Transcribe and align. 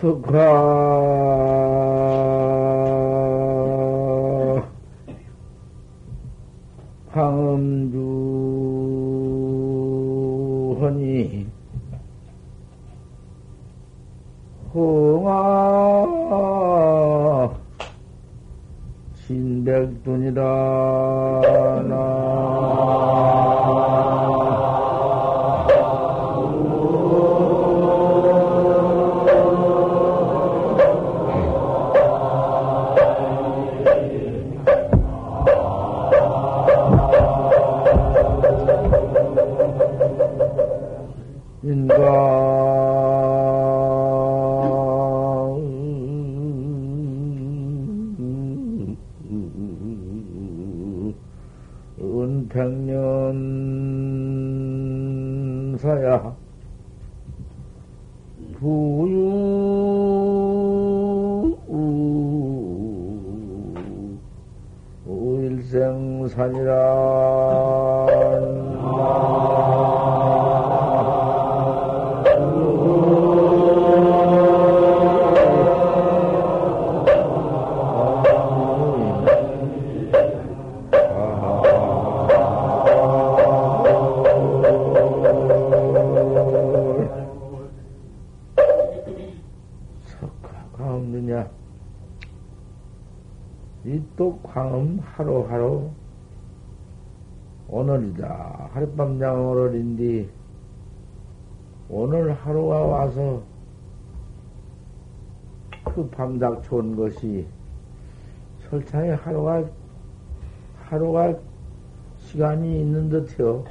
석화 0.00 1.85
하룻밤 98.72 99.18
장 99.18 99.48
오늘인데 99.48 100.28
오늘 101.88 102.32
하루가 102.34 102.82
와서 102.82 103.42
그 105.84 106.08
밤닥 106.10 106.62
좋은 106.64 106.96
것이 106.96 107.46
설탕에 108.68 109.12
하루가 109.12 109.64
하루가 110.84 111.34
시간이 112.18 112.80
있는 112.80 113.08
듯해요. 113.08 113.64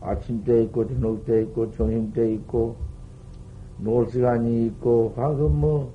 아침 0.00 0.42
때 0.44 0.62
있고 0.62 0.86
저녁 0.86 1.24
때 1.24 1.42
있고 1.42 1.70
점심 1.72 2.12
때 2.12 2.32
있고 2.32 2.76
놀 3.78 4.08
시간이 4.08 4.66
있고 4.66 5.12
가끔 5.14 5.60
뭐 5.60 5.92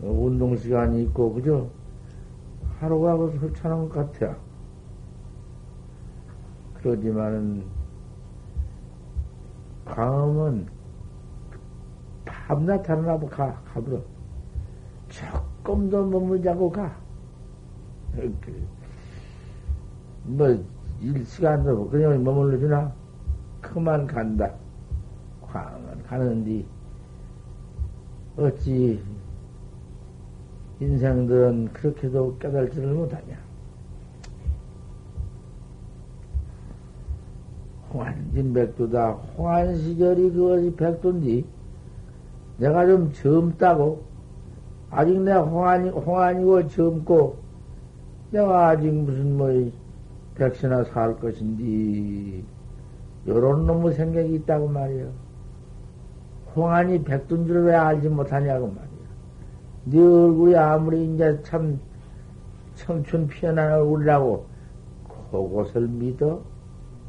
운동 0.00 0.56
시간이 0.56 1.02
있고 1.04 1.34
그죠? 1.34 1.70
하루가 2.78 3.16
그 3.16 3.38
설찬한 3.40 3.88
것 3.88 4.12
같아요. 4.12 4.45
그러지만은 6.86 7.64
강음은 9.84 10.68
밤낮 12.24 12.80
다르나보 12.84 13.28
가 13.28 13.60
가버려. 13.64 14.00
조금도 15.08 16.06
머물자고 16.06 16.70
가. 16.70 16.96
뭐 20.22 20.64
일시간도 21.00 21.88
그냥 21.90 22.22
머물러 22.22 22.56
주나? 22.56 22.92
그만 23.60 24.06
간다. 24.06 24.54
광은 25.42 26.04
가는디 26.04 26.64
어찌 28.36 29.02
인생들은 30.78 31.72
그렇게도 31.72 32.38
깨달지를 32.38 32.94
못하냐. 32.94 33.45
홍안진 37.96 38.52
백두다. 38.52 39.12
홍안 39.38 39.74
시절이 39.76 40.32
그것이 40.32 40.74
백두인데, 40.76 41.44
내가 42.58 42.86
좀 42.86 43.12
젊다고, 43.12 44.02
아직 44.90 45.18
내가 45.20 45.42
홍안이, 45.42 45.88
홍안이고 45.88 46.68
젊고, 46.68 47.36
내가 48.30 48.68
아직 48.68 48.92
무슨 48.92 49.36
뭐, 49.38 49.48
백세나 50.34 50.84
살 50.84 51.18
것인지, 51.18 52.44
요런 53.26 53.66
놈의 53.66 53.94
생각이 53.94 54.34
있다고 54.34 54.68
말이요. 54.68 55.10
홍안이 56.54 57.02
백두인 57.02 57.46
줄 57.46 57.64
왜 57.64 57.74
알지 57.74 58.08
못하냐고 58.08 58.68
말이야. 58.68 58.86
네 59.84 59.98
얼굴이 59.98 60.56
아무리 60.56 61.14
이제 61.14 61.38
참 61.42 61.78
청춘 62.76 63.28
피어난 63.28 63.72
얼굴이라고 63.72 64.46
그것을 65.30 65.88
믿어? 65.88 66.40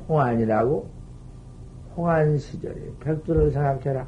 홍안이라고? 0.08 0.90
홍안 1.96 2.38
시절에 2.38 2.76
백두를 3.00 3.52
생각해라. 3.52 4.08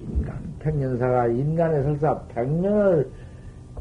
인간, 0.00 0.54
백년사가 0.58 1.28
인간의 1.28 1.82
설사 1.84 2.20
백년을 2.28 3.10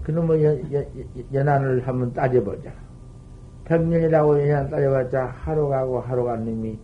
그놈의 0.03 0.43
연, 0.43 0.73
연, 0.73 0.85
연한을 1.33 1.87
한번 1.87 2.13
따져보자. 2.13 2.71
백년이라고 3.65 4.49
연한 4.49 4.69
따져봤자 4.69 5.25
하루 5.25 5.69
가고 5.69 5.99
하루 5.99 6.23
간 6.23 6.45
놈이 6.45 6.77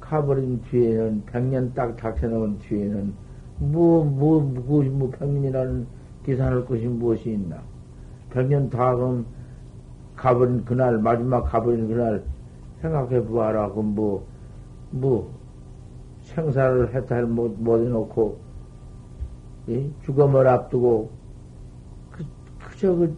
가버린 0.00 0.60
뒤에는 0.62 1.22
백년 1.26 1.72
딱 1.74 1.96
닥쳐놓은 1.96 2.58
뒤에는 2.58 3.12
뭐, 3.58 4.04
뭐, 4.04 4.40
뭐, 4.40 4.82
뭐, 4.82 5.10
백년이라는 5.10 5.86
계산할 6.24 6.64
것이 6.64 6.86
무엇이 6.86 7.32
있나? 7.32 7.60
백년 8.30 8.70
다음 8.70 9.26
가버린 10.18 10.64
그날, 10.64 10.98
마지막 10.98 11.42
가버린 11.44 11.88
그날 11.88 12.24
생각해 12.80 13.24
보아라. 13.24 13.70
그 13.72 13.80
뭐, 13.80 14.26
뭐, 14.90 15.32
생사를 16.22 16.94
해탈 16.94 17.26
못, 17.26 17.56
못 17.58 17.78
해놓고, 17.78 18.38
예? 19.68 19.90
죽음을 20.02 20.46
앞두고, 20.46 21.10
그, 22.10 22.24
그저 22.58 22.94
그 22.94 23.16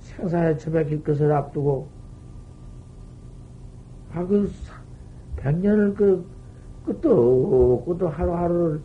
생사에 0.00 0.56
처박힐 0.58 1.02
것을 1.02 1.32
앞두고, 1.32 1.88
아, 4.12 4.24
그, 4.26 4.50
백년을 5.36 5.94
그, 5.94 6.24
끝도, 6.84 7.82
끝도 7.86 8.08
하루하루를 8.08 8.80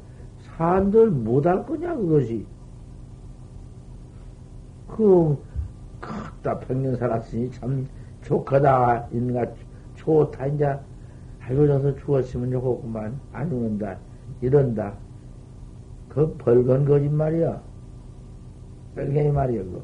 산들 0.57 1.11
못할 1.11 1.65
거냐, 1.65 1.95
그것이. 1.95 2.45
그, 4.87 5.37
크다, 6.41 6.59
백년 6.59 6.95
살았으니 6.95 7.51
참 7.51 7.87
좋거다, 8.23 9.07
인가, 9.11 9.45
좋다, 9.95 10.47
이제, 10.47 10.77
알고 11.39 11.67
져서 11.67 11.95
죽었으면 11.97 12.51
좋겠구만. 12.51 13.19
안 13.31 13.49
죽는다. 13.49 13.97
이런다. 14.41 14.93
그 16.09 16.35
벌건 16.37 16.85
거짓말이야. 16.85 17.61
뺄갱이 18.95 19.31
말이야, 19.31 19.63
그거. 19.63 19.81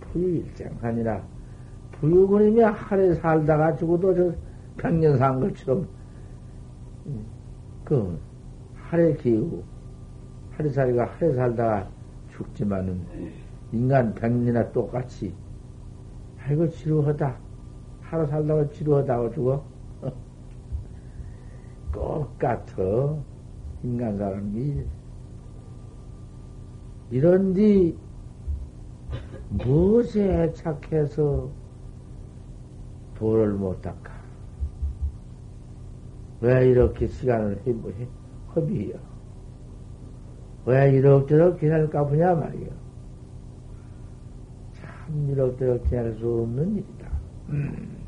부유일생하니라. 0.00 1.22
부유군이며 1.92 2.66
하래 2.70 3.14
살다가 3.14 3.76
죽어도 3.76 4.14
저 4.14 4.34
백년 4.76 5.16
산 5.16 5.40
것처럼, 5.40 5.88
그, 7.84 8.18
하래 8.74 9.14
기우, 9.14 9.62
하래 10.52 10.68
살이가 10.68 11.06
하래 11.06 11.34
살다가 11.34 11.88
죽지만은, 12.32 13.04
인간 13.72 14.14
백년이나 14.14 14.72
똑같이, 14.72 15.34
아이고, 16.44 16.68
지루하다. 16.68 17.36
하루 18.00 18.26
살다가 18.26 18.68
지루하다고 18.68 19.30
죽어? 19.32 19.64
똑같아. 21.92 23.16
인간 23.82 24.18
사람이. 24.18 24.84
이런뒤, 27.10 27.96
무엇에 29.50 30.52
착해서 30.52 31.50
도를 33.14 33.52
못 33.52 33.80
닦아. 33.82 34.12
왜 36.40 36.68
이렇게 36.68 37.06
시간을 37.06 37.62
허비해요? 38.54 39.11
왜 40.64 40.92
이럭저럭 40.92 41.58
지낼 41.58 41.90
까부냐 41.90 42.34
말이요. 42.34 42.68
참 44.74 45.30
이럭저럭 45.30 45.88
지낼 45.88 46.14
수 46.18 46.42
없는 46.42 46.76
일이다. 46.76 47.08
음. 47.48 48.02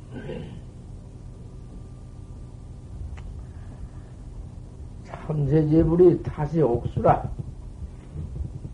삼세제불이 5.05 6.23
다시 6.23 6.61
옥수라. 6.63 7.31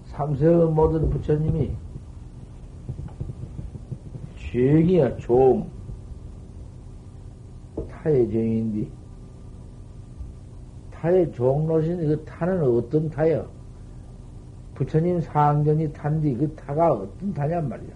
삼세의 0.07 0.67
모든 0.71 1.09
부처님이 1.09 1.73
죄기야, 4.37 5.17
종. 5.19 5.71
타의 7.89 8.31
종인데, 8.31 8.91
타의 10.91 11.33
종로신 11.33 11.99
그 11.99 12.25
타는 12.25 12.63
어떤 12.63 13.09
타요? 13.11 13.49
부처님 14.81 15.21
상전이 15.21 15.93
탄디 15.93 16.37
그 16.37 16.55
타가 16.55 16.95
어떤 16.95 17.35
타냔 17.35 17.69
말이야. 17.69 17.93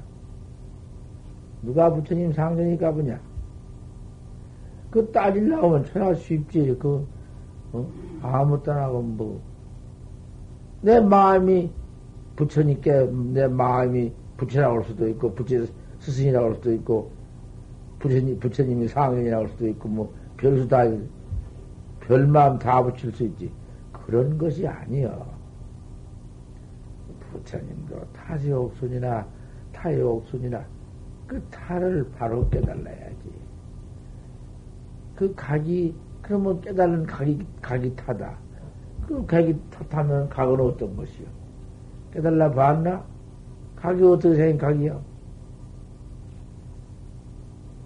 누가 1.63 1.91
부처님 1.91 2.31
상전이 2.31 2.77
가보냐? 2.77 3.19
그 4.91 5.11
따질라면 5.11 5.87
천하 5.87 6.13
쉽지. 6.13 6.77
그, 6.79 7.09
어? 7.73 7.89
아무것도 8.21 8.71
안 8.71 8.79
하고 8.81 9.01
뭐. 9.01 9.41
내 10.83 11.01
마음이 11.01 11.73
부처님께 12.37 13.09
내 13.33 13.49
마음이 13.49 14.13
부처라고 14.37 14.77
할 14.77 14.85
수도 14.85 15.09
있고, 15.09 15.35
부처 15.35 15.65
스승이라고 16.01 16.47
할 16.49 16.55
수도 16.57 16.73
있고, 16.75 17.11
부처님, 17.99 18.39
부처님이 18.39 18.89
상전이라고 18.89 19.45
할 19.45 19.49
수도 19.53 19.67
있고, 19.69 19.89
뭐, 19.89 20.15
별수 20.37 20.69
다, 20.69 20.85
별마음 22.01 22.59
다 22.59 22.83
붙일 22.83 23.11
수 23.13 23.25
있지. 23.25 23.51
그런 23.91 24.37
것이 24.37 24.67
아니여. 24.69 25.34
부처님도 27.45 28.07
타지옥순이나 28.13 29.27
타의옥순이나 29.73 30.65
그 31.27 31.41
타를 31.51 32.11
바로 32.17 32.49
깨달아야지. 32.49 33.33
그 35.15 35.33
각이, 35.35 35.95
그러면 36.23 36.61
깨달은 36.61 37.07
각이, 37.07 37.47
각이 37.63 37.95
타다. 37.97 38.37
그 39.07 39.25
각이 39.27 39.57
타면 39.89 40.29
각은 40.29 40.61
어떤 40.61 40.97
것이요? 40.97 41.27
깨달라 42.13 42.51
봤나? 42.51 43.05
각이 43.77 44.03
어떻게 44.03 44.35
생긴 44.35 44.59
각이요? 44.59 45.01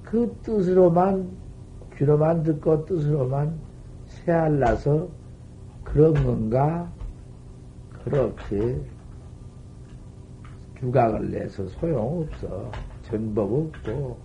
그 0.05 0.35
뜻으로만, 0.43 1.29
귀로만 1.97 2.43
듣고 2.43 2.85
뜻으로만 2.87 3.59
새알라서 4.07 5.09
그런 5.85 6.15
건가? 6.15 6.91
그렇게 8.05 8.81
주각을 10.79 11.31
내서 11.31 11.67
소용없어. 11.69 12.71
전법 13.03 13.53
없고. 13.53 14.19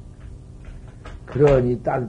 그러니 1.26 1.82
따, 1.82 2.08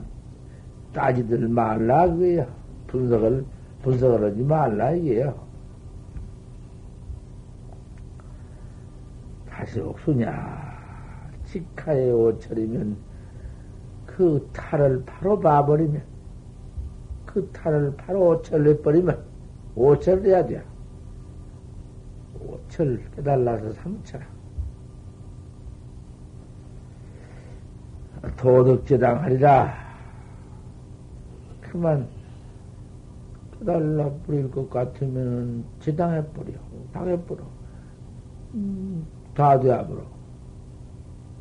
따지들 0.93 1.47
말라, 1.47 2.07
그게요. 2.07 2.47
분석을, 2.87 3.45
분석을 3.81 4.31
하지 4.31 4.43
말라, 4.43 4.91
이게요. 4.91 5.45
다시 9.49 9.79
옥수냐. 9.79 10.75
직하에 11.45 12.11
오철이면 12.11 12.97
그 14.05 14.47
탈을 14.53 15.03
바로 15.05 15.39
봐버리면, 15.39 16.03
그 17.25 17.49
탈을 17.51 17.95
바로 17.95 18.29
오철내버리면, 18.29 19.23
오철을 19.75 20.25
해야 20.25 20.45
돼. 20.45 20.63
오철 22.39 23.01
깨달라서 23.15 23.73
삼철 23.73 24.34
도덕제당하리라. 28.37 29.73
그만 31.61 32.07
깨달라 33.59 34.09
버릴 34.25 34.49
것 34.51 34.69
같으면 34.69 35.63
제당해버려. 35.79 36.53
당해버려. 36.93 37.41
음, 38.55 39.05
다 39.33 39.59
되어버려. 39.59 40.01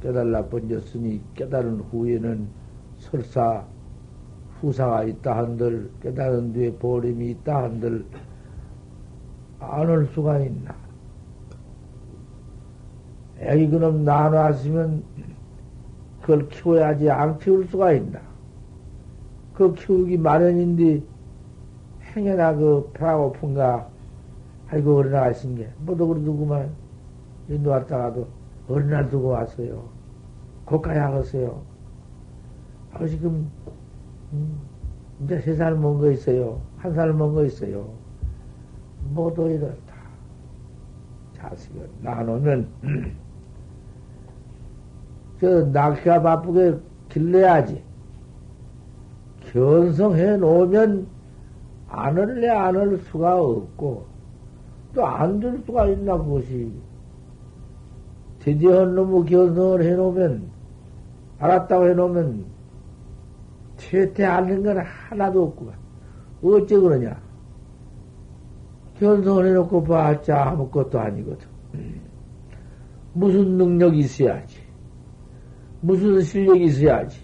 깨달라 0.03 0.45
번졌으니 0.47 1.23
깨달은 1.35 1.81
후에는 1.91 2.47
설사 2.99 3.65
후사가 4.61 5.05
있다 5.05 5.37
한들 5.37 5.91
깨달은 6.03 6.53
뒤에 6.53 6.73
보림이 6.75 7.31
있다 7.31 7.65
한들 7.65 8.05
안 9.61 9.89
올 9.89 10.07
수가 10.15 10.39
있나. 10.41 10.75
애기 13.39 13.69
그놈 13.69 14.05
나눠왔으면 14.05 15.03
그걸 16.25 16.49
키워야지 16.49 17.11
안 17.11 17.39
키울 17.39 17.67
수가 17.69 17.93
있나. 17.93 18.19
그 19.53 19.75
키우기 19.75 20.17
마련인데 20.17 21.03
행여나 22.17 22.55
그 22.57 22.91
배가 22.95 23.17
고픈가 23.19 23.89
아이고 24.71 24.97
어린아가 24.97 25.31
있은 25.33 25.55
게 25.55 25.69
뭐도 25.81 26.09
그러더구만 26.09 26.71
놓았다가도 27.49 28.27
어린아 28.69 29.11
두고 29.11 29.29
왔어요. 29.29 29.91
고가에 30.65 30.99
하겠어요. 30.99 31.63
아 32.95 33.07
지금 33.07 33.51
음, 34.33 34.59
이제 35.23 35.41
세 35.41 35.55
살 35.57 35.75
먹은 35.77 36.01
거 36.01 36.11
있어요. 36.11 36.63
한 36.79 36.95
살 36.95 37.13
먹은 37.13 37.35
거 37.35 37.45
있어요. 37.45 37.87
모두 39.11 39.51
이렇다. 39.51 39.95
자식을 41.37 41.91
나누면 42.01 42.69
저 45.41 45.67
낚시가 45.67 46.23
바쁘게 46.23 46.79
길러야지. 47.09 47.83
견성해 49.53 50.37
놓으면 50.37 51.07
안 51.89 52.19
할래 52.19 52.49
안할 52.49 52.99
수가 52.99 53.41
없고 53.41 54.07
또 54.95 55.05
안 55.05 55.39
될 55.41 55.61
수가 55.67 55.87
있나 55.87 56.17
그것이 56.19 56.73
드디어 58.41 58.85
너무 58.87 59.25
견성을 59.25 59.83
해 59.83 59.95
놓으면 59.95 60.51
알았다고 61.39 61.89
해 61.89 61.95
놓으면 61.95 62.45
퇴퇴 63.77 64.25
않는 64.25 64.63
건 64.63 64.79
하나도 64.79 65.45
없고 65.45 65.73
어째 66.43 66.79
그러냐? 66.79 67.21
견성을 68.99 69.47
해놓고 69.47 69.83
봤자 69.85 70.51
아무것도 70.51 70.99
아니거든. 71.01 71.49
무슨 73.15 73.57
능력이 73.57 73.99
있어야지 74.01 74.64
무슨 75.85 76.23
실력이 76.23 76.65
있어야지. 76.65 77.21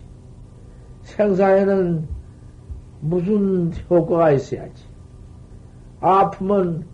생사에는 1.03 2.07
무슨 3.01 3.73
효과가 3.89 4.33
있어야지. 4.33 4.85
아프면 6.01 6.85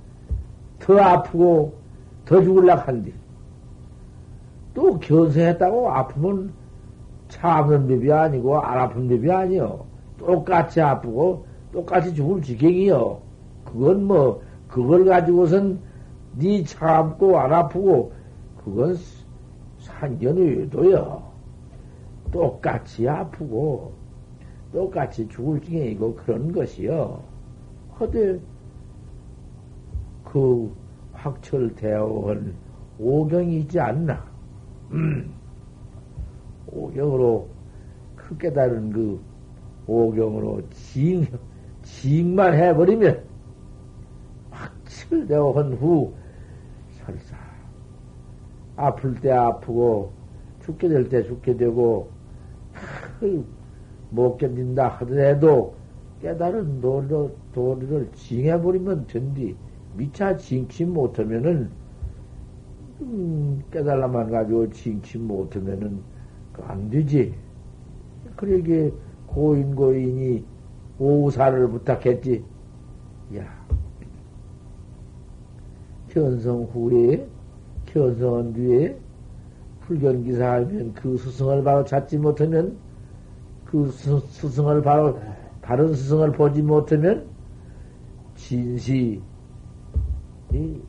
더 0.78 0.96
아프고 0.96 1.75
더 2.25 2.40
죽을라 2.40 2.76
한디. 2.76 3.12
또 4.75 4.96
견성했다고 5.00 5.90
아프면 5.90 6.52
참는 7.28 7.88
법이 7.88 8.12
아니고 8.12 8.61
안 8.61 8.78
아픈 8.78 9.08
법이 9.08 9.28
아니요. 9.28 9.85
똑같이 10.18 10.80
아프고 10.80 11.46
똑같이 11.73 12.14
죽을 12.14 12.42
지경이요. 12.42 13.20
그건 13.64 14.04
뭐 14.04 14.40
그걸 14.68 15.04
가지고선 15.04 15.80
네 16.38 16.62
참고 16.62 17.37
안 17.40 17.52
아프고 17.52 18.12
그건 18.64 18.96
산견의도요. 19.80 21.25
똑같이 22.30 23.09
아프고 23.09 23.95
똑같이 24.73 25.26
죽을 25.28 25.61
지경이고 25.61 26.14
그런 26.16 26.52
것이요. 26.52 27.23
허대 27.99 28.38
그 30.25 30.75
확철대오한 31.12 32.54
오경이 32.99 33.61
있지 33.61 33.80
않나? 33.80 34.25
음. 34.92 35.33
오경으로 36.66 37.49
그 38.16 38.37
깨달은 38.37 38.90
그 38.90 39.21
오경으로 39.87 40.68
징, 40.71 41.26
징만 41.83 42.54
해버리면 42.54 43.23
확철대오한 44.50 45.75
후 45.75 46.12
설사 46.90 47.37
아플 48.76 49.14
때 49.21 49.30
아프고 49.30 50.12
죽게 50.64 50.88
될 50.88 51.09
때 51.09 51.23
죽게 51.23 51.56
되고 51.56 52.11
못 54.11 54.37
견딘다 54.38 54.88
하더라도 54.88 55.75
깨달은 56.20 56.80
도리를, 56.80 57.35
도리를 57.52 58.11
징해버리면 58.12 59.06
된디, 59.06 59.56
미차 59.96 60.37
징치 60.37 60.85
못하면은, 60.85 61.70
음, 63.00 63.62
깨달라만 63.70 64.30
가지고 64.30 64.70
징치 64.70 65.18
못하면은, 65.18 66.00
안 66.62 66.88
되지. 66.88 67.35
그러게 68.37 68.92
고인 69.26 69.75
고인이 69.75 70.44
오사를 70.99 71.68
부탁했지. 71.68 72.42
야, 73.37 73.66
견성 76.08 76.64
후에, 76.73 77.26
견성한 77.87 78.52
뒤에 78.54 78.99
불견기사 79.80 80.52
하면 80.54 80.94
그 80.94 81.16
스승을 81.16 81.62
바로 81.62 81.85
찾지 81.85 82.18
못하면 82.18 82.76
그 83.66 83.90
스, 83.90 84.18
스승을 84.20 84.82
바로 84.82 85.18
다른 85.61 85.92
스승을 85.94 86.32
보지 86.32 86.62
못하면 86.62 87.26
진시 88.35 89.20
이 90.52 90.80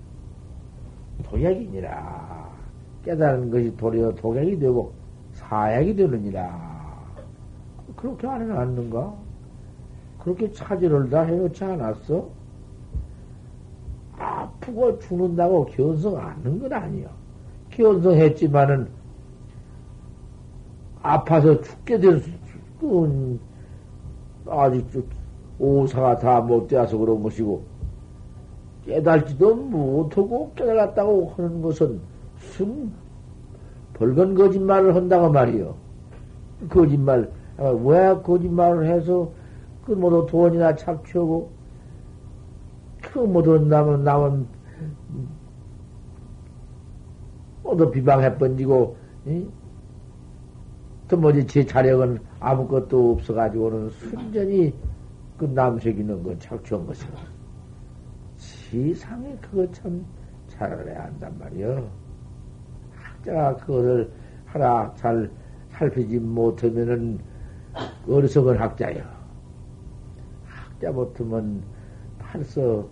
도약이니라 1.23 2.49
깨달은 3.03 3.49
것이 3.49 3.75
도리어 3.77 4.13
독약이 4.15 4.59
되고 4.59 4.93
사약이 5.33 5.95
되느니라 5.95 6.77
그렇게 7.95 8.27
안 8.27 8.41
해놨는가? 8.41 9.13
그렇게 10.19 10.51
차지를 10.51 11.09
다 11.09 11.21
해놓지 11.21 11.63
않았어? 11.63 12.29
아프고 14.17 14.99
죽는다고 14.99 15.65
견성 15.65 16.17
않는 16.17 16.59
건 16.59 16.73
아니야. 16.73 17.09
견성했지만은 17.71 18.87
아파서 21.01 21.61
죽게 21.61 21.99
될 21.99 22.19
수, 22.19 22.29
아직 24.49 24.85
오사가 25.59 26.17
다 26.17 26.41
못 26.41 26.67
되어서 26.67 26.97
그런 26.97 27.23
것이고, 27.23 27.63
깨달지도 28.85 29.55
못하고 29.55 30.51
깨달았다고 30.55 31.33
하는 31.35 31.61
것은 31.61 31.99
순 32.37 32.91
벌건 33.93 34.35
거짓말을 34.35 34.95
한다고 34.95 35.29
말이요. 35.29 35.75
거짓말, 36.69 37.29
아, 37.57 37.69
왜 37.69 38.15
거짓말을 38.21 38.87
해서 38.87 39.31
그 39.85 39.91
모두 39.91 40.25
돈이나 40.29 40.75
착취하고, 40.75 41.49
그 43.01 43.19
모두 43.19 43.57
남은, 43.59 44.03
남은, 44.03 44.45
모두 47.63 47.89
비방해 47.91 48.37
번지고, 48.37 48.95
이? 49.25 49.45
또 51.07 51.17
뭐지, 51.17 51.47
제 51.47 51.65
자력은 51.65 52.19
아무것도 52.39 53.13
없어가지고는 53.13 53.89
순전히 53.91 54.73
그 55.37 55.45
남색이는 55.45 56.23
건 56.23 56.39
착취한 56.39 56.85
것이고. 56.85 57.13
세상에 58.35 59.37
그거 59.41 59.69
참 59.71 60.05
잘해야 60.47 61.05
한단 61.05 61.37
말이요. 61.39 61.89
학자가 62.93 63.55
그거를 63.57 64.11
하나 64.45 64.93
잘 64.95 65.29
살피지 65.69 66.19
못하면은 66.19 67.19
어리석은 68.07 68.57
학자요. 68.57 69.03
학자 70.45 70.91
못하면 70.91 71.63
팔서 72.19 72.87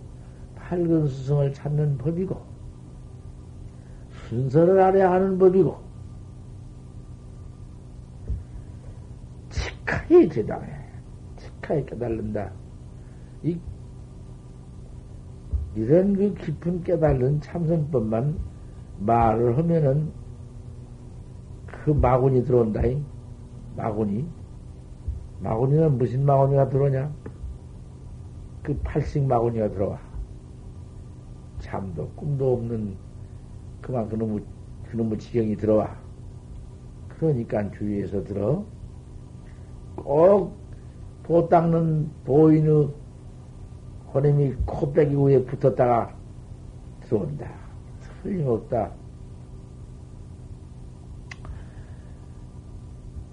팔근 0.54 1.06
수성을 1.06 1.52
찾는 1.52 1.98
법이고 1.98 2.40
순서를 4.28 4.80
알아야 4.80 5.12
하는 5.12 5.38
법이고 5.38 5.85
치카히 9.86 10.28
대당해. 10.28 10.68
치카히 11.36 11.86
깨달는다. 11.86 12.50
이, 13.44 13.58
이런 15.76 16.14
그 16.14 16.34
깊은 16.34 16.82
깨달은 16.82 17.40
참선법만 17.40 18.36
말을 18.98 19.56
하면은 19.58 20.10
그 21.66 21.90
마군이 21.90 22.44
들어온다잉. 22.44 23.04
마군이. 23.76 24.26
마군이는 25.40 25.98
무슨 25.98 26.24
마군이가 26.24 26.68
들어오냐? 26.68 27.12
그 28.62 28.76
팔식 28.82 29.24
마군이가 29.24 29.70
들어와. 29.70 30.00
잠도 31.60 32.08
꿈도 32.16 32.54
없는 32.54 32.96
그만 33.80 34.08
그놈의, 34.08 34.42
그놈의 34.90 35.18
지경이 35.18 35.56
들어와. 35.56 35.96
그러니까 37.08 37.70
주위에서 37.70 38.24
들어. 38.24 38.64
꼭도 39.96 41.48
닦는 41.48 42.10
보인의 42.24 42.90
호님이 44.14 44.54
코빼기 44.64 45.14
위에 45.16 45.44
붙었다가 45.44 46.14
들어온다. 47.00 47.50
틀림없다. 48.22 48.90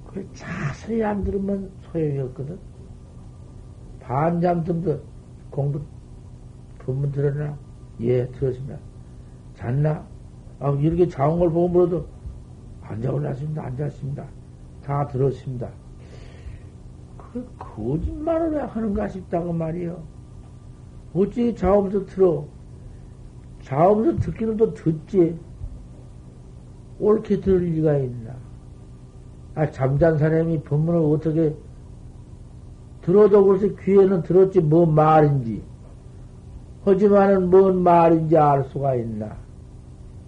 그 0.07 0.29
자세히 0.33 1.03
안 1.03 1.23
들으면 1.23 1.71
소용이 1.81 2.19
없거든. 2.19 2.59
반잠 3.99 4.63
듬도 4.63 5.01
공부, 5.49 5.81
본문 6.79 7.11
들었나? 7.11 7.57
예, 8.01 8.27
들었습니다. 8.27 8.77
잤나? 9.55 10.05
아, 10.59 10.69
이렇게 10.71 11.07
자온 11.07 11.39
걸 11.39 11.49
보고 11.49 11.67
물어도 11.67 12.07
앉아 12.81 13.11
올랐습니다. 13.11 13.63
앉았습니다. 13.63 14.25
다 14.83 15.07
들었습니다. 15.07 15.69
그 17.33 17.43
거짓말을 17.57 18.51
왜 18.51 18.59
하는가 18.61 19.07
싶다고 19.07 19.51
말이요. 19.53 19.99
어찌 21.15 21.55
자오면서 21.55 22.05
들어? 22.05 22.45
자오면서 23.63 24.19
듣기는 24.19 24.55
또 24.57 24.73
듣지. 24.75 25.35
옳게 26.99 27.41
들을 27.41 27.59
리가 27.59 27.97
있나? 27.97 28.35
아, 29.55 29.69
잠잔 29.71 30.17
사람이 30.19 30.61
법문을 30.61 30.99
어떻게 30.99 31.55
들어도 33.01 33.43
그렇지 33.43 33.75
귀에는 33.81 34.21
들었지 34.21 34.61
뭔 34.61 34.93
말인지. 34.93 35.63
하지만은 36.85 37.49
뭔 37.49 37.81
말인지 37.81 38.37
알 38.37 38.63
수가 38.65 38.95
있나. 38.95 39.35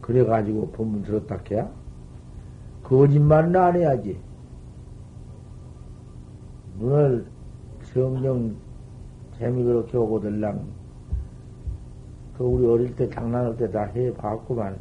그래가지고 0.01 0.71
법문 0.71 1.03
들었다 1.03 1.39
해야? 1.51 1.69
거짓말은 2.83 3.55
안 3.55 3.75
해야지. 3.75 4.19
눈을 6.79 7.25
정정 7.93 8.55
재미 9.37 9.63
그렇게 9.63 9.97
오고들랑 9.97 10.65
그 12.37 12.43
우리 12.43 12.65
어릴 12.67 12.95
때 12.95 13.09
장난할 13.09 13.55
때 13.57 13.69
다 13.71 13.83
해봤구만. 13.85 14.77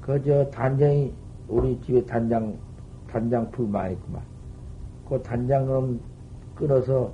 그 0.00 0.22
저 0.22 0.48
단장이 0.50 1.12
우리 1.48 1.78
집에 1.80 2.04
단장 2.06 2.56
단장 3.10 3.50
풀 3.50 3.66
많이 3.68 3.94
있구만. 3.94 4.22
그 5.08 5.20
단장은 5.22 6.00
끊어서 6.54 7.12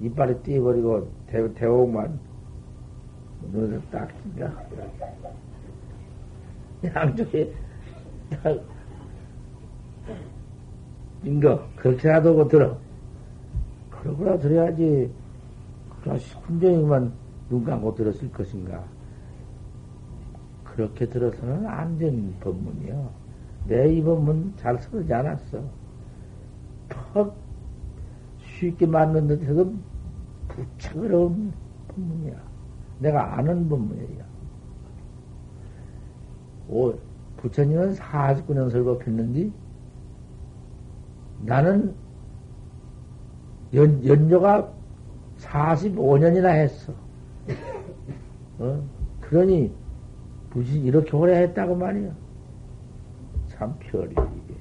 이빨에 0.00 0.38
띄어버리고 0.42 1.08
대, 1.26 1.52
대옥만 1.54 2.18
눈을 3.52 3.80
딱 3.90 4.08
낀다. 4.22 4.52
양쪽에 6.84 7.52
딱 8.42 8.58
인거 11.24 11.66
그렇게 11.76 12.08
놔두고 12.10 12.48
들어. 12.48 12.76
그러고라 13.90 14.38
들어야지. 14.38 15.10
그러나 16.00 16.18
훈정이만 16.18 17.12
눈 17.48 17.64
감고 17.64 17.94
들었을 17.94 18.30
것인가. 18.32 18.82
그렇게 20.64 21.06
들어서는 21.06 21.66
안 21.66 21.98
된 21.98 22.34
법문이요. 22.40 23.10
내 23.68 23.92
이 23.92 24.02
법문 24.02 24.54
잘 24.56 24.76
서르지 24.78 25.12
않았어. 25.14 25.62
퍽 26.88 27.36
쉽게 28.58 28.86
맞는 28.86 29.28
듯해도 29.28 29.72
부쩍 30.48 30.98
어려운 30.98 31.52
법문이야. 31.88 32.34
내가 32.98 33.38
아는 33.38 33.68
법문이야. 33.68 34.24
오, 36.68 36.92
부처님은 37.36 37.94
49년 37.94 38.70
설법했는지 38.70 39.52
나는 41.42 41.94
연, 43.74 44.04
연료가 44.06 44.72
45년이나 45.38 46.46
했어. 46.46 46.92
어? 48.58 48.82
그러니, 49.20 49.72
무슨 50.52 50.80
이렇게 50.80 51.16
오래 51.16 51.42
했다고 51.42 51.74
말이야. 51.74 52.10
참 53.48 53.74
별이, 53.80 54.12
이게. 54.12 54.54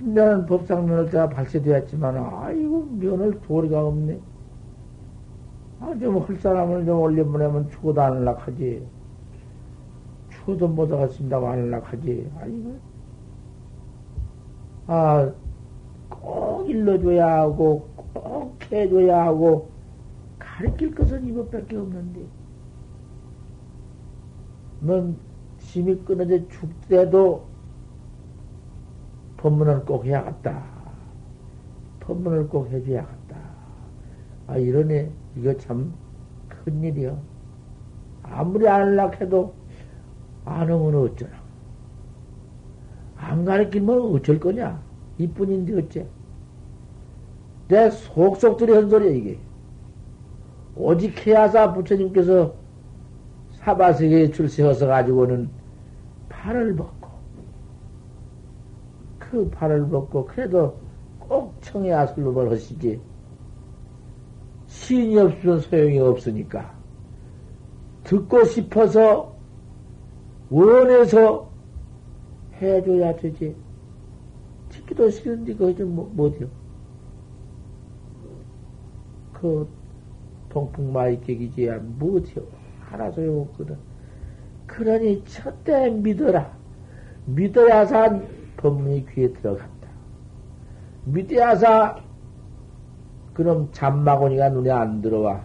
나는 0.00 0.46
법상 0.46 0.86
면을 0.86 1.10
때가 1.10 1.28
발세되었지만, 1.28 2.16
아이고, 2.16 2.88
면을 2.98 3.40
도리가 3.42 3.86
없네. 3.86 4.18
아, 5.80 5.94
좀, 6.00 6.18
할 6.18 6.36
사람을 6.36 6.86
좀 6.86 6.98
올려보내면 6.98 7.70
죽어도 7.70 8.00
안을락 8.00 8.48
하지. 8.48 8.84
죽어도 10.30 10.66
못 10.66 10.90
하겠습니다고 10.90 11.46
안을락 11.46 11.92
하지. 11.92 12.30
아이고. 12.40 12.91
아, 14.94 15.32
꼭 16.10 16.68
일러줘야 16.68 17.40
하고, 17.40 17.88
꼭 18.12 18.58
해줘야 18.70 19.24
하고, 19.24 19.70
가르칠 20.38 20.94
것은 20.94 21.26
이것밖에 21.28 21.78
없는데. 21.78 22.20
넌 24.80 25.16
심이 25.56 25.94
끊어져 26.04 26.46
죽더라도 26.46 27.46
법문을 29.38 29.86
꼭 29.86 30.04
해야겠다. 30.04 30.62
법문을 32.00 32.48
꼭 32.48 32.68
해줘야겠다. 32.68 33.36
아, 34.46 34.58
이러네. 34.58 35.10
이거 35.36 35.56
참 35.56 35.94
큰일이요. 36.50 37.18
아무리 38.24 38.68
안락 38.68 39.22
해도 39.22 39.54
안 40.44 40.70
오면 40.70 41.00
어쩌나. 41.00 41.41
안 43.22 43.44
가르치면 43.44 44.00
어쩔 44.16 44.38
거냐? 44.40 44.82
이뿐인데 45.18 45.78
어째? 45.78 46.06
내 47.68 47.88
속속들이 47.88 48.74
한 48.74 48.90
소리야, 48.90 49.10
이게. 49.12 49.38
오직 50.74 51.24
해야사 51.24 51.72
부처님께서 51.72 52.52
사바세계에 53.52 54.32
출세해서 54.32 54.88
가지고는 54.88 55.48
팔을 56.28 56.74
벗고, 56.74 57.08
그 59.20 59.48
팔을 59.50 59.88
벗고, 59.88 60.26
그래도 60.26 60.76
꼭 61.20 61.54
청해야술로만 61.60 62.50
하시지. 62.50 63.00
시인이 64.66 65.16
없으면 65.18 65.60
소용이 65.60 66.00
없으니까. 66.00 66.74
듣고 68.02 68.44
싶어서, 68.44 69.32
원해서 70.50 71.51
해줘야 72.62 73.16
되지. 73.16 73.54
듣기도 74.70 75.10
싫은데, 75.10 75.54
그거 75.54 75.74
좀 75.74 75.94
뭐, 75.94 76.10
못해요. 76.14 76.48
그, 79.32 79.68
동풍마이격이지야 80.48 81.80
못해요. 81.98 82.44
하나 82.80 83.10
소용없거든. 83.10 83.76
그러니 84.66 85.24
첫째 85.24 85.90
믿어라. 85.90 86.52
믿어야산 87.26 88.26
법문이 88.56 89.06
귀에 89.06 89.32
들어간다. 89.32 89.88
믿어야사 91.04 91.96
그럼 93.34 93.68
잠마고니가 93.72 94.50
눈에 94.50 94.70
안 94.70 95.00
들어와. 95.00 95.42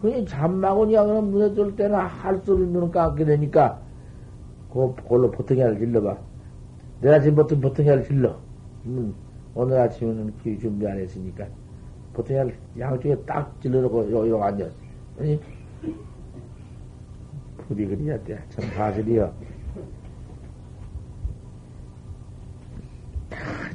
그니 0.00 0.26
잠마고니가 0.26 1.04
그럼 1.04 1.30
눈에 1.30 1.54
들을 1.54 1.76
때는 1.76 1.98
할수 1.98 2.52
없는 2.52 2.72
눈을 2.72 2.90
감게 2.90 3.24
되니까 3.24 3.80
그걸로 4.70 5.30
보통이를 5.30 5.78
질러봐. 5.78 6.18
지금 7.22 7.34
보통 7.36 7.60
보통이를 7.60 8.04
질러. 8.04 8.38
음, 8.86 9.14
오늘 9.54 9.78
아침에는 9.78 10.34
귀 10.42 10.58
준비 10.58 10.86
안 10.86 10.98
했으니까 10.98 11.46
보통이를 12.12 12.56
양쪽에 12.78 13.16
딱 13.24 13.60
질러놓고 13.60 14.04
이러고 14.04 14.44
앉았어. 14.44 14.74
아니 15.18 15.40
불이 17.58 17.86
그리야 17.86 18.22
돼. 18.22 18.42
참 18.50 18.64
사실이여. 18.70 19.32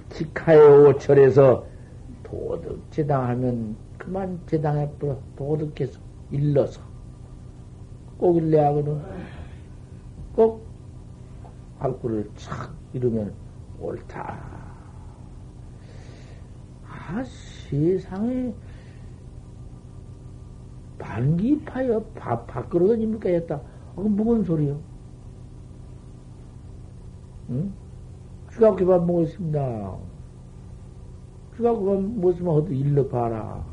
직하의 0.09 0.87
오철에서 0.87 1.65
도덕 2.23 2.79
제당하면 2.91 3.75
그만 3.97 4.39
제당해버려. 4.45 5.17
도덕해서 5.35 5.99
일러서. 6.31 6.81
꼭 8.17 8.37
일래야 8.37 8.67
하거든. 8.67 9.01
꼭 10.35 10.70
활구를 11.81 12.29
착 12.35 12.71
이루면 12.93 13.33
옳다. 13.79 14.61
아, 16.87 17.23
세상에 17.23 18.53
반기파여 20.99 21.99
밥, 22.15 22.45
밥그릇입니까? 22.45 23.29
했다. 23.29 23.61
어, 23.95 24.01
무슨 24.03 24.43
소리요? 24.43 24.79
응? 27.49 27.73
쥐가 28.51 28.75
그만 28.75 29.07
먹었습니다. 29.07 29.97
쥐가 31.55 31.73
그만 31.75 32.21
먹었으면 32.21 32.53
어디 32.53 32.77
일러 32.77 33.07
봐라. 33.07 33.65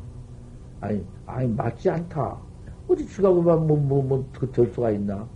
아니, 0.81 1.05
아니, 1.27 1.47
맞지 1.47 1.89
않다. 1.91 2.39
어디 2.87 3.05
쥐가 3.05 3.31
그만 3.31 3.67
뭐, 3.67 3.77
뭐, 3.77 4.01
뭐, 4.01 4.25
될 4.51 4.73
수가 4.73 4.89
있나? 4.91 5.27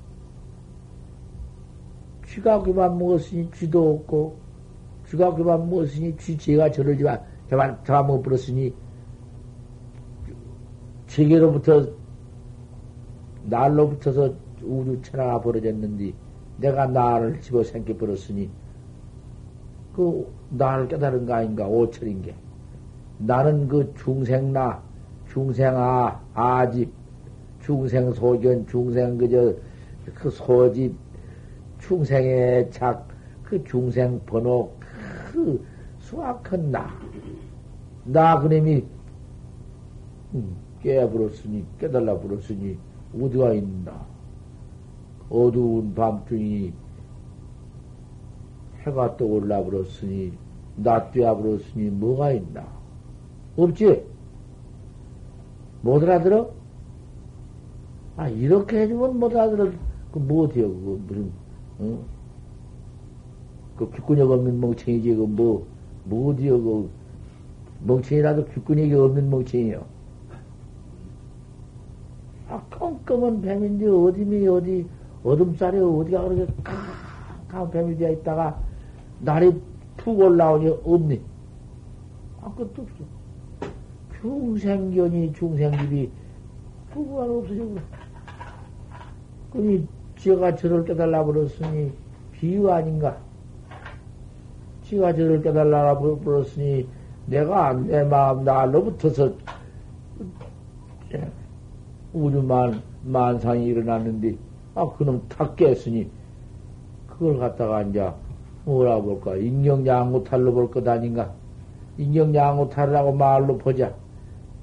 쥐가 2.34 2.64
그만 2.64 2.98
먹었으니 2.98 3.50
쥐도 3.52 3.92
없고, 3.92 4.36
쥐가 5.08 5.36
그만 5.36 5.70
먹었으니 5.70 6.18
쥐, 6.18 6.36
제가 6.36 6.72
저를 6.72 6.98
저만, 6.98 7.22
저만, 7.48 7.78
저만 7.84 8.08
먹어버렸으니, 8.08 8.74
제게로부터, 11.06 11.86
날로부터서 13.44 14.34
우주 14.64 15.00
천하가 15.04 15.42
벌어졌는데, 15.42 16.14
내가 16.58 16.88
나를 16.88 17.40
집어 17.40 17.64
생겨 17.64 17.96
버렸으니, 17.96 18.50
그, 19.96 20.28
나를 20.50 20.88
깨달은 20.88 21.28
거 21.28 21.36
아닌가, 21.36 21.68
오철인 21.68 22.24
게. 22.24 22.36
나는 23.20 23.68
그 23.68 23.94
중생나, 23.96 24.82
중생아, 25.30 26.20
아집, 26.34 26.92
중생 27.62 28.12
소견, 28.12 28.66
중생 28.66 29.20
그저, 29.20 29.54
그 30.16 30.32
소집, 30.32 30.96
중생의 31.88 32.72
착, 32.72 33.08
그 33.44 33.62
중생 33.66 34.20
번호, 34.26 34.72
그 35.32 35.64
수악한 36.00 36.72
나. 36.72 36.88
나 38.06 38.40
그놈이, 38.40 38.86
음, 40.34 40.56
깨버렸으니, 40.82 41.66
깨달라 41.78 42.18
버렸으니, 42.20 42.78
어디가 43.14 43.54
있나. 43.54 44.06
어두운 45.30 45.94
밤중이 45.94 46.74
해가 48.82 49.18
떠올라 49.18 49.64
버렸으니, 49.64 50.34
낮되어 50.78 51.38
버렸으니, 51.38 51.90
뭐가 51.90 52.32
있나? 52.32 52.66
없지? 53.58 54.06
못 55.82 56.02
알아들어? 56.04 56.50
아, 58.16 58.30
이렇게 58.30 58.82
해주면 58.82 59.20
못 59.20 59.36
알아들어. 59.36 59.72
그, 60.12 60.20
뭐, 60.20 60.46
어때요? 60.46 60.70
그, 60.70 61.04
무슨, 61.08 61.43
응? 61.84 62.00
그, 63.78 63.92
귓근육 63.92 64.32
없는 64.32 64.60
멍청이지. 64.60 65.16
그, 65.16 65.22
뭐, 65.24 65.66
뭐, 66.06 66.32
어디요? 66.32 66.62
그, 66.62 66.90
멍청이라도 67.86 68.46
귓근육이 68.46 68.94
없는 68.94 69.30
멍청이요. 69.30 69.86
아, 72.50 72.62
껌껌한 72.70 73.42
뱀인데, 73.42 73.88
어디미, 73.88 74.48
어디, 74.48 74.88
어둠살에 75.24 75.80
어디가 75.80 76.22
그렇게 76.24 76.54
캄캄 76.64 77.72
뱀이 77.72 77.98
되어 77.98 78.12
있다가, 78.12 78.60
날이 79.20 79.60
푹 79.98 80.20
올라오니 80.20 80.70
없니? 80.84 81.22
아, 82.42 82.50
그것도 82.54 82.82
없어. 82.82 83.24
중생견이 84.24 85.34
중생집이 85.34 86.10
부부가 86.92 87.24
없어져 87.24 87.66
그래. 87.66 87.82
그니 89.52 89.88
지가 90.24 90.56
저를 90.56 90.86
깨달라 90.86 91.26
버렸으니 91.26 91.92
비유 92.32 92.72
아닌가? 92.72 93.18
지가 94.86 95.14
저를 95.14 95.42
깨달라 95.42 96.00
버렸으니 96.00 96.88
내가 97.26 97.74
내 97.74 98.04
마음 98.04 98.46
날로부터서 98.46 99.34
우주만 102.14 102.82
만상이 103.04 103.66
일어났는데 103.66 104.38
아 104.76 104.88
그놈 104.98 105.24
탁 105.28 105.58
깼으니 105.58 106.10
그걸 107.08 107.38
갖다가 107.38 107.82
이제 107.82 108.10
뭐라 108.64 109.02
볼까 109.02 109.36
인경양호탈로 109.36 110.54
볼 110.54 110.72
것 110.72 110.88
아닌가? 110.88 111.34
인경양호탈이라고 111.98 113.12
말로 113.12 113.58
보자. 113.58 113.94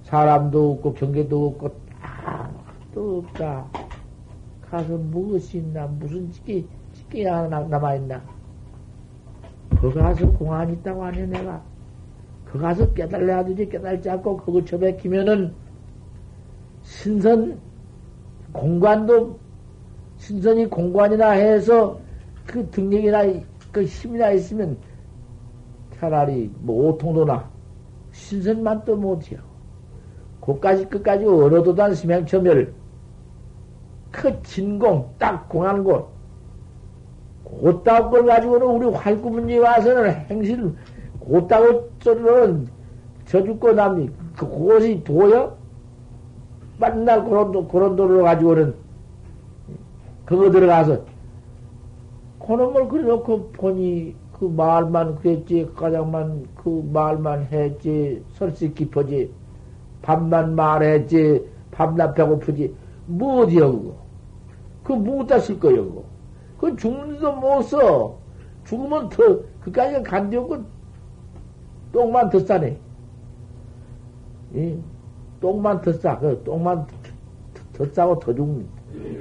사람도 0.05 0.73
없고 0.73 0.95
경계도 0.95 1.47
없고 1.49 1.71
아무것도 2.01 3.19
없다. 3.19 3.90
가서 4.71 4.97
무엇이 4.97 5.59
있나 5.59 5.87
무슨 5.87 6.31
짓기 6.31 6.67
짓기 6.93 7.25
하나 7.25 7.61
남아있나? 7.61 8.23
그 9.81 9.93
가서 9.93 10.31
공안이 10.33 10.75
있다고 10.75 11.05
하네 11.05 11.27
내가. 11.27 11.63
그 12.45 12.59
가서 12.59 12.93
깨달아야 12.93 13.45
되지 13.45 13.69
깨달지 13.69 14.11
않고 14.11 14.37
그거 14.39 14.65
처박히면은 14.65 15.53
신선 16.83 17.59
공관도 18.53 19.39
신선이 20.19 20.67
공관이나 20.67 21.31
해서 21.31 22.01
그 22.47 22.69
등력이나 22.71 23.23
그 23.73 23.85
힘이나 23.85 24.33
있으면 24.33 24.77
차라리 25.97 26.51
뭐 26.61 26.89
오통도나 26.89 27.49
신선만 28.13 28.85
또 28.85 28.97
못해요. 28.97 29.41
그까지 30.41 30.87
끝까지 30.87 31.25
얼어도단 31.25 31.95
심행처멸 31.95 32.80
그 34.11 34.43
진공 34.43 35.09
딱 35.19 35.49
공하는 35.49 35.85
곳. 35.85 36.09
걸 37.45 38.27
가지고는 38.27 38.67
우리 38.67 38.87
활구문지 38.91 39.59
와서는 39.59 40.11
행실 40.31 40.73
곧다고 41.19 41.91
소리는 42.01 42.69
저 43.27 43.43
죽고 43.43 43.73
남니? 43.73 44.11
그 44.37 44.49
그곳이 44.49 45.03
도여 45.05 45.57
맨날 46.79 47.25
그런 47.25 47.53
도 47.53 47.67
그런 47.69 47.97
도를 47.97 48.23
가지고는 48.23 48.75
그거 50.25 50.51
들어가서 50.51 51.03
그놈을 52.39 52.89
그려놓고 52.89 53.51
보니 53.53 54.15
그 54.33 54.47
말만 54.47 55.17
그랬지, 55.17 55.71
가장만 55.77 56.47
그 56.55 56.89
말만 56.91 57.49
했지, 57.53 58.25
설식 58.33 58.75
깊어지, 58.75 59.31
밥만 60.01 60.55
말했지, 60.55 61.47
밥나 61.71 62.15
배고프지, 62.15 62.75
뭐 63.07 63.43
어디야, 63.43 63.67
그거? 63.67 64.00
그 64.83 64.93
무엇다 64.93 65.39
쓸 65.41 65.59
거요, 65.59 65.85
그거? 65.89 66.05
그 66.59 66.77
죽는데도 66.77 67.33
못 67.37 67.63
써. 67.63 68.17
죽으면 68.65 69.09
더, 69.09 69.41
그까지 69.61 70.03
간디 70.03 70.37
없고, 70.37 70.59
똥만 71.93 72.31
더 72.31 72.39
싸네. 72.41 72.79
예? 74.57 74.79
똥만 75.41 75.81
더 75.83 75.93
싸. 75.93 76.19
그 76.19 76.43
똥만 76.45 76.87
더, 76.87 77.85
더 77.85 77.93
싸고 77.93 78.19
더 78.19 78.35
죽, 78.35 78.67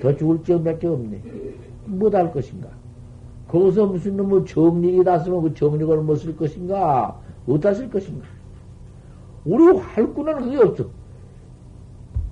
더 0.01 0.15
죽을 0.15 0.43
지역밖에 0.43 0.87
없네. 0.87 1.21
못 1.85 2.13
할 2.13 2.31
것인가? 2.31 2.67
거기서 3.47 3.87
무슨 3.87 4.15
놈의 4.17 4.45
정력이 4.45 4.99
났으면 4.99 5.41
그 5.41 5.53
정력을 5.53 5.97
못 6.03 6.15
쓸 6.17 6.35
것인가? 6.37 7.19
어디다 7.47 7.73
쓸 7.73 7.89
것인가? 7.89 8.25
우리 9.45 9.65
활구는 9.77 10.35
그게 10.41 10.57
없어. 10.57 10.85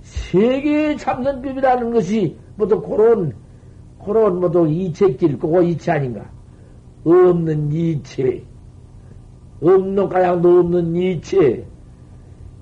세계의 0.02 0.98
참선법이라는 0.98 1.92
것이 1.92 2.38
뭐또 2.58 2.82
그런, 2.82 3.34
그런 4.04 4.40
뭐또 4.40 4.68
이체길, 4.68 5.40
그거 5.40 5.62
이체 5.62 5.92
아닌가? 5.92 6.26
없는 7.06 7.72
이체. 7.72 8.44
없는 9.62 10.10
가량도 10.10 10.60
없는 10.60 10.96
이체. 10.96 11.66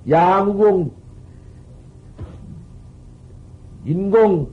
양공, 0.09 0.91
인공, 3.85 4.49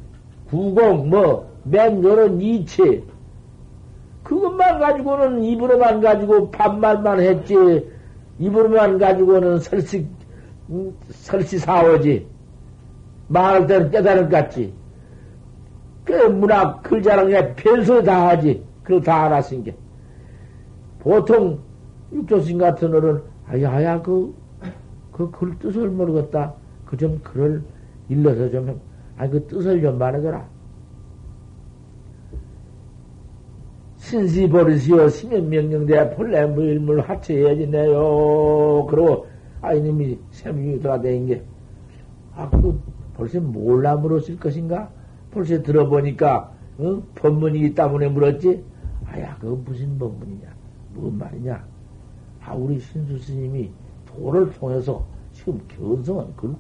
구공, 0.49 1.11
뭐, 1.11 1.51
맨 1.65 2.03
여러 2.03 2.27
이체. 2.27 3.03
그것만 4.23 4.79
가지고는 4.79 5.45
입으로만 5.45 6.01
가지고 6.01 6.51
반말만 6.51 7.21
했지, 7.21 7.55
입으로만 8.39 8.99
가지고는 8.99 9.59
설식, 9.61 10.07
음, 10.71 10.97
설시 11.11 11.59
사오지. 11.59 12.27
말할 13.29 13.67
때는 13.67 13.91
깨달은 13.91 14.23
것 14.25 14.31
같지. 14.31 14.73
그 16.05 16.13
문학 16.13 16.83
글자랑에 16.83 17.55
별소 17.55 18.03
다 18.03 18.29
하지. 18.29 18.63
그걸 18.83 19.03
다 19.03 19.25
알았은 19.25 19.63
게. 19.65 19.75
보통 21.01 21.59
육조신 22.13 22.59
같은 22.59 22.93
어른, 22.95 23.23
아야야, 23.47 24.03
그, 24.03 24.35
그 25.13 25.31
글 25.31 25.59
뜻을 25.59 25.89
모르겠다. 25.91 26.55
그 26.87 26.97
좀 26.97 27.21
글을 27.23 27.63
일러서 28.09 28.51
좀, 28.51 28.81
아니, 29.17 29.31
그 29.31 29.47
뜻을 29.47 29.81
좀 29.81 29.99
말해줘라. 29.99 30.47
신시 33.97 34.49
버릇이여 34.49 35.09
신의 35.09 35.43
명령대 35.43 36.17
본래 36.17 36.45
무일물 36.45 37.01
하체해야지네요. 37.01 38.87
그러고 38.91 39.27
아이님이 39.61 40.19
샘중이 40.33 40.81
돌아다닌 40.83 41.27
게, 41.29 41.43
아, 42.35 42.51
그 42.51 42.79
벌써 43.17 43.41
몰라 43.41 43.95
물었을 43.97 44.37
것인가? 44.39 44.91
벌써 45.33 45.63
들어보니까, 45.63 46.53
어? 46.79 47.03
법문이기 47.15 47.75
때문에 47.75 48.09
물었지? 48.09 48.65
아야, 49.07 49.37
그거 49.39 49.57
무슨 49.57 49.99
법문이냐? 49.99 50.55
무슨 50.95 51.19
말이냐? 51.19 51.65
아, 52.45 52.55
우리 52.55 52.79
신수 52.79 53.19
스님이 53.19 53.71
도를 54.07 54.53
통해서 54.53 55.05
지금 55.33 55.61
견성은 55.69 56.35
그 56.37 56.55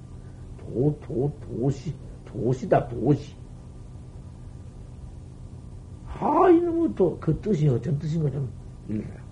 도, 0.58 0.98
도, 1.06 1.32
도시, 1.46 1.92
도시다, 2.24 2.88
도시. 2.88 3.35
아, 6.06 6.48
이놈의 6.48 6.90
또, 6.96 7.16
그 7.20 7.38
뜻이 7.40 7.68
어떤 7.68 7.98
뜻인 7.98 8.22
거좀 8.22 8.48
읽어라. 8.88 9.22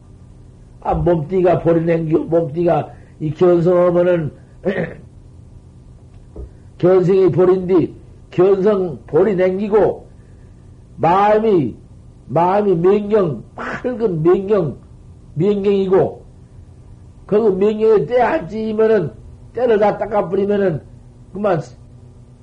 아, 0.81 0.95
몸띠가 0.95 1.61
버리낸겨, 1.61 2.25
몸띠가 2.25 2.93
이 3.21 3.31
견성하면은, 3.31 4.33
견성이 6.79 7.31
버린 7.31 7.67
뒤, 7.67 8.00
견성 8.31 9.01
버리낸기고, 9.07 10.09
마음이, 10.97 11.77
마음이 12.27 12.77
명경, 12.77 13.43
밝은 13.55 14.23
명경, 14.23 14.79
명경이고, 15.35 16.25
그 17.27 17.35
명경에 17.35 18.07
때 18.07 18.21
앉으면은, 18.21 19.13
때를 19.53 19.79
다 19.79 19.99
닦아버리면은, 19.99 20.83
그만 21.33 21.61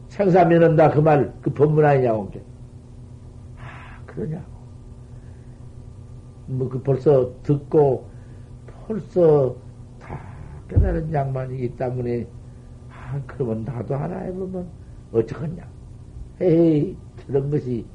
생사면은다, 0.10 0.92
그 0.92 1.00
말, 1.00 1.34
그 1.42 1.50
법문 1.52 1.86
아니냐고. 1.86 2.30
그러냐고. 4.06 4.46
뭐, 6.48 6.70
그 6.70 6.82
벌써 6.82 7.32
듣고, 7.44 8.08
벌써 8.88 9.56
다 10.00 10.20
깨달은 10.70 11.14
양반이기 11.14 11.76
때문에, 11.76 12.28
아, 12.90 13.20
그러면 13.28 13.64
나도 13.64 13.96
하나 13.96 14.20
해보면 14.20 14.68
어쩌겠냐. 15.12 15.77
에이, 16.42 16.96
저런 17.26 17.50
것이 17.50 17.86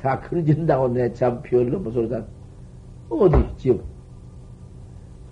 다 0.00 0.18
그려진다고 0.20 0.88
내 0.88 1.12
참 1.12 1.40
별로 1.42 1.78
무소리다. 1.78 2.24
어디, 3.08 3.56
지금. 3.56 3.82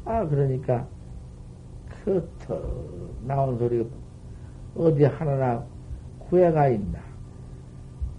아, 0.05 0.27
그러니까, 0.27 0.87
그, 2.05 2.29
터, 2.39 2.59
나온 3.25 3.59
소리가 3.59 3.85
어디 4.77 5.05
하나나 5.05 5.63
구애가 6.29 6.69
있나. 6.69 6.99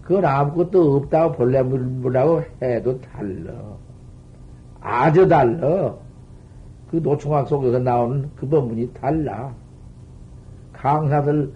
그건 0.01 0.25
아무것도 0.25 0.95
없다고 0.95 1.33
본래 1.35 1.61
물으라고 1.61 2.43
해도 2.61 2.99
달러. 3.01 3.77
아주 4.81 5.27
달러. 5.27 5.97
그 6.89 6.97
노총학 6.97 7.47
속에서 7.47 7.77
나오는 7.79 8.29
그 8.35 8.47
법문이 8.47 8.93
달라. 8.93 9.53
강사들 10.73 11.51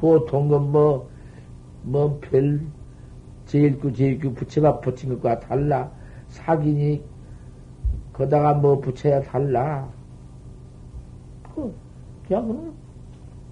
보통 0.00 0.48
건 0.48 0.72
뭐, 0.72 1.08
뭐, 1.84 2.18
별, 2.20 2.60
제일구, 3.46 3.92
제일구 3.92 4.34
붙여봐 4.34 4.80
붙인 4.80 5.10
것과 5.10 5.40
달라. 5.40 5.90
사기니, 6.28 7.02
거다가 8.12 8.54
뭐 8.54 8.80
붙여야 8.80 9.22
달라. 9.22 9.88
그, 11.54 11.74
그냥, 12.26 12.74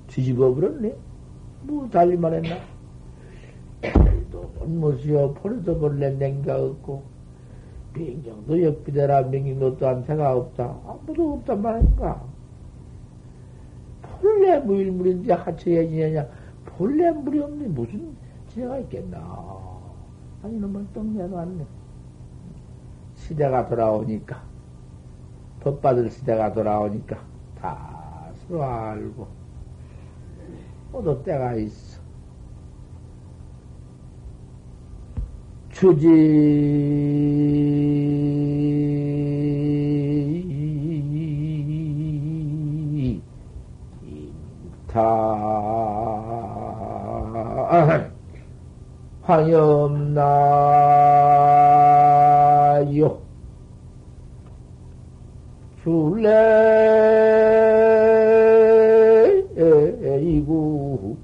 뒤집어 0.08 0.54
버렸네. 0.54 0.94
뭐, 1.62 1.88
달리만 1.88 2.34
했나? 2.34 2.72
못무시어 4.62 5.32
포르도 5.34 5.78
본래 5.78 6.10
냉가 6.10 6.56
없고 6.62 7.02
비행정도 7.92 8.62
역비대라 8.62 9.22
명인도 9.22 9.76
또한 9.76 10.02
새가 10.04 10.34
없다. 10.34 10.78
아무도 10.86 11.34
없단 11.34 11.60
말인가. 11.60 12.22
본래 14.00 14.58
무일물인지 14.60 15.30
하체에 15.30 15.88
지냐냐. 15.88 16.26
본래 16.64 17.10
물이 17.10 17.40
없니 17.40 17.66
무슨 17.68 18.16
지혜가 18.52 18.78
있겠나. 18.80 19.18
아니 20.42 20.58
너무 20.58 20.84
똥 20.92 21.16
내놓았네. 21.16 21.64
시대가 23.14 23.66
돌아오니까 23.66 24.42
법 25.60 25.80
받을 25.80 26.10
시대가 26.10 26.52
돌아오니까 26.52 27.16
다 27.58 28.30
서로 28.46 28.62
알고 28.64 29.26
모두 30.90 31.22
때가 31.22 31.54
있어. 31.54 32.02
주지 35.70 36.02
다 44.88 45.32
화염나요. 49.22 50.82
줄래 55.82 56.62
이구 60.20 61.16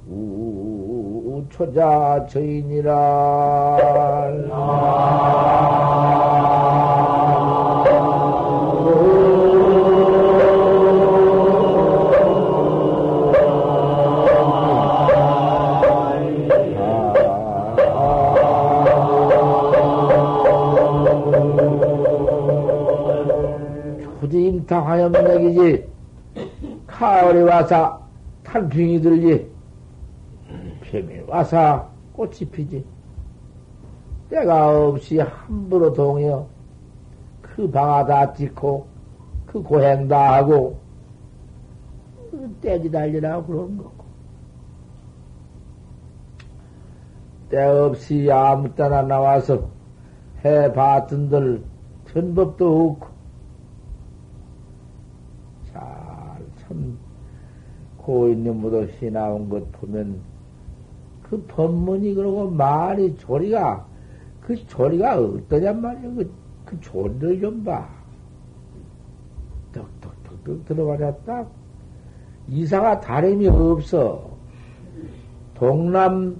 초자 1.51 2.27
저인이라 2.29 2.93
초지임타 24.69 24.81
화염맥이지 24.83 25.89
가을에 26.87 27.43
와서 27.43 28.07
탄풍이 28.45 29.01
들지 29.01 29.51
뱀이 30.83 31.23
와서 31.27 31.91
꽃이 32.13 32.39
피지. 32.53 32.85
때가 34.31 34.87
없이 34.87 35.19
함부로 35.19 35.93
동여. 35.93 36.47
그 37.41 37.71
방아 37.71 38.07
다 38.07 38.33
찍고, 38.33 38.87
그 39.47 39.63
고행 39.63 40.07
다 40.09 40.35
하고, 40.35 40.79
떼지 42.61 42.91
달리라 42.91 43.43
그런 43.43 43.77
거고. 43.77 44.05
때 47.49 47.65
없이 47.65 48.31
아무 48.31 48.75
때나 48.75 49.03
나와서 49.03 49.69
해 50.45 50.73
봤던들 50.73 51.65
편법도 52.07 52.91
없고, 52.91 53.09
잘, 55.73 55.83
참, 56.59 56.99
고인님보다시 58.09 59.11
나온 59.11 59.51
것 59.51 59.71
보면, 59.73 60.19
그 61.25 61.45
법문이 61.47 62.15
그러고 62.15 62.51
말이 62.51 63.15
조리가, 63.17 63.87
그 64.41 64.57
조리가 64.67 65.19
어떠냔 65.19 65.83
말이야. 65.83 66.15
그, 66.15 66.33
그 66.65 66.81
조리를 66.81 67.41
좀 67.43 67.63
봐. 67.63 67.87
덕덕덕덕 69.73 70.65
들어버렸다. 70.65 71.47
이사가 72.49 73.01
다름이 73.01 73.47
없어. 73.47 74.31
동남, 75.53 76.37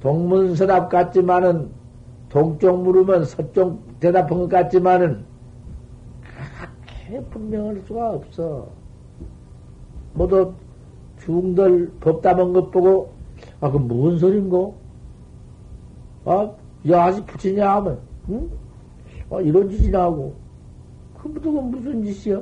동문서답 0.00 0.90
같지만은, 0.90 1.70
동쪽 2.28 2.82
물으면 2.82 3.24
서쪽 3.24 3.98
대답한 3.98 4.40
것 4.40 4.48
같지만은, 4.48 5.24
그렇게 6.20 7.24
분명할 7.30 7.80
수가 7.86 8.10
없어. 8.10 8.68
모두 10.12 10.52
중들 11.26 11.90
법담한 12.00 12.52
것 12.52 12.70
보고, 12.70 13.12
아, 13.60 13.68
그 13.70 13.76
무슨 13.78 14.18
소린고? 14.18 14.76
아, 16.24 16.50
야, 16.88 17.04
아직 17.04 17.26
붙이냐 17.26 17.68
하면, 17.76 17.98
응? 18.30 18.48
아, 19.30 19.40
이런 19.40 19.68
짓이나 19.68 20.04
하고. 20.04 20.34
그, 21.18 21.32
그건 21.34 21.70
무슨 21.72 22.02
짓이야? 22.04 22.40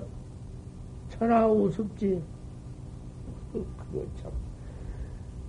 천하 1.09 1.49
우습지. 1.49 2.23
그, 3.53 3.67
그거 3.79 4.05
참. 4.23 4.31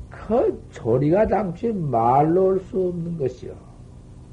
그 0.09 0.63
조리가 0.71 1.27
당초에 1.27 1.73
말로 1.73 2.45
올 2.45 2.59
수 2.61 2.87
없는 2.87 3.17
것이요. 3.17 3.53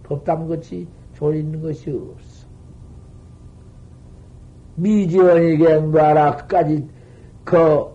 법담 0.05 0.47
같이 0.49 0.87
조리 1.15 1.41
있는 1.41 1.61
것이 1.61 1.91
없어. 1.91 2.47
미지원이게 4.77 5.79
뭐하라, 5.79 6.37
그까지, 6.37 6.87
그, 7.45 7.92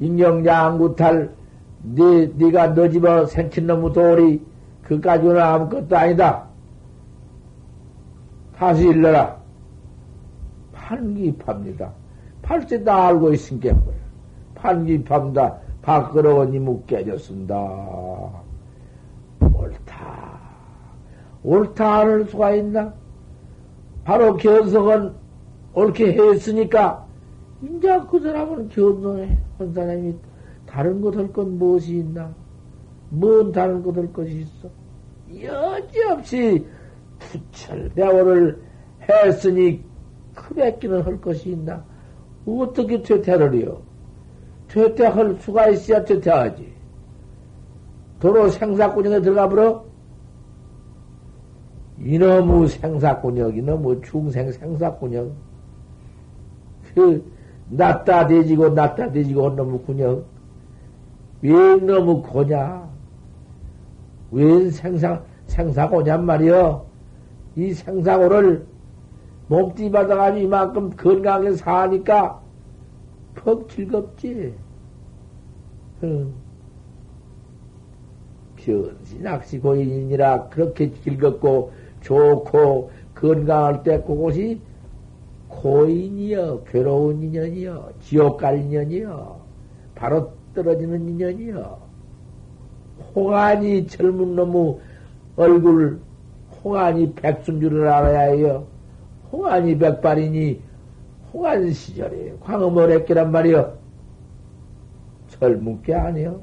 인경양구탈, 0.00 1.34
네, 1.82 2.30
네가 2.36 2.74
너 2.74 2.88
집어 2.88 3.26
생친 3.26 3.66
놈의 3.66 3.92
돌이, 3.92 4.42
그까지는 4.82 5.40
아무것도 5.40 5.96
아니다. 5.96 6.44
다시 8.56 8.88
일러라. 8.88 9.36
판기팝니다. 10.72 11.92
팔째 12.42 12.84
다 12.84 13.08
알고 13.08 13.32
있으니까. 13.32 13.76
판기팝니다. 14.54 15.56
밖으로 15.82 16.44
니무 16.44 16.82
깨졌습니다. 16.86 17.54
옳다. 19.40 20.40
옳다 21.42 21.98
할 21.98 22.24
수가 22.24 22.54
있나? 22.54 22.92
바로 24.04 24.36
견성은 24.36 25.12
옳게 25.74 26.12
했으니까, 26.12 27.04
이제 27.62 28.00
그 28.10 28.20
사람은 28.20 28.68
견성해. 28.68 29.36
한 29.58 29.72
사람이 29.72 30.14
다른 30.66 31.00
것 31.00 31.16
할 31.16 31.32
건 31.32 31.58
무엇이 31.58 31.98
있나? 31.98 32.34
뭔 33.10 33.52
다른 33.52 33.82
것 33.82 33.96
할 33.96 34.12
것이 34.12 34.40
있어? 34.40 34.68
여지없이 35.42 36.66
부철대오를 37.18 38.60
했으니 39.08 39.84
크뵙기는 40.34 41.02
할 41.02 41.20
것이 41.20 41.50
있나? 41.50 41.84
어떻게 42.46 43.00
퇴퇴를요? 43.02 43.80
퇴퇴할 44.68 45.36
수가 45.40 45.68
있어야 45.68 46.04
퇴퇴하지. 46.04 46.74
도로 48.20 48.48
생사꾼역에 48.48 49.20
들어가 49.22 49.48
버려? 49.48 49.84
이놈의 51.98 52.68
생사꾼역, 52.68 53.56
이놈의 53.56 54.00
중생 54.02 54.50
생사꾼역. 54.52 55.32
그, 56.94 57.24
낫다 57.68 58.26
대지고, 58.26 58.70
낫다 58.70 59.12
대지고, 59.12 59.48
한 59.48 59.56
놈의 59.56 59.82
군역. 59.84 60.24
왜 61.42 61.76
너무 61.76 62.22
고냐? 62.22 62.88
왜 64.30 64.70
생사, 64.70 65.22
생사고냔 65.46 66.24
말이여? 66.24 66.86
이 67.56 67.72
생사고를 67.72 68.66
몸띠 69.48 69.90
받아가지고 69.90 70.46
이만큼 70.46 70.90
건강하게 70.90 71.52
사니까 71.52 72.40
퍽 73.34 73.68
즐겁지. 73.68 74.54
응. 76.02 76.32
변신학시 78.56 79.60
고인이니라 79.60 80.48
그렇게 80.48 80.92
즐겁고 80.92 81.72
좋고 82.00 82.90
건강할 83.14 83.82
때 83.82 84.02
그곳이 84.02 84.60
고인이여, 85.62 86.64
괴로운 86.64 87.22
인연이여, 87.22 87.92
지옥 88.00 88.38
갈 88.38 88.58
인연이여, 88.58 89.40
바로 89.94 90.32
떨어지는 90.54 91.08
인연이여. 91.08 91.86
홍안이 93.14 93.86
젊은 93.86 94.36
놈의 94.36 94.78
얼굴, 95.36 96.00
홍안이 96.62 97.14
백순 97.14 97.60
줄을 97.60 97.88
알아야 97.88 98.32
해요. 98.32 98.66
홍안이 99.32 99.78
백발이니, 99.78 100.60
홍안 101.32 101.70
시절에 101.72 102.34
광음을 102.40 102.90
했기란 102.92 103.30
말이여. 103.32 103.76
젊은 105.28 105.82
게 105.82 105.94
아니여. 105.94 106.40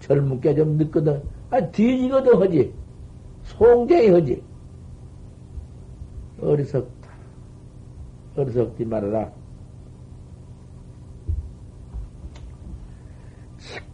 젊은 0.00 0.40
게 0.40 0.54
좀 0.54 0.76
늦거든. 0.76 1.22
아, 1.50 1.60
뒤지거든 1.70 2.40
하지. 2.40 2.72
송쟁이 3.44 4.08
하지. 4.08 4.42
어리석다. 6.40 6.95
어리석지 8.36 8.84
말아라. 8.84 9.30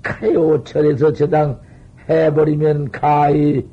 카요철에서 0.02 1.12
저당 1.12 1.60
해버리면 2.08 2.90
가히 2.90 3.66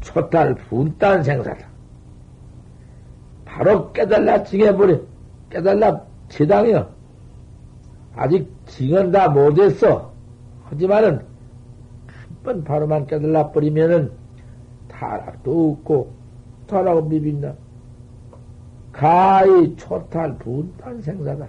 초탈 0.00 0.54
분단 0.54 1.22
생사다. 1.22 1.66
바로 3.44 3.92
깨달라 3.92 4.42
징해버려. 4.42 4.98
깨달라 5.48 6.00
지당이요. 6.28 6.88
아직 8.16 8.50
징은 8.66 9.10
다 9.12 9.28
못했어. 9.28 10.12
하지만은 10.64 11.18
한 11.18 11.26
번 12.42 12.64
바로만 12.64 13.06
깨달라 13.06 13.50
버리면은 13.50 14.10
타락도 14.88 15.72
없고 15.72 16.10
타락은 16.66 17.08
비빈다. 17.10 17.52
가히 19.00 19.74
초탈 19.76 20.36
분단 20.36 21.00
생사다. 21.00 21.48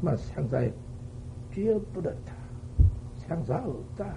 막 0.00 0.18
생사에 0.18 0.72
뛰어버렸다. 1.52 2.34
생사 3.18 3.58
없다. 3.58 4.12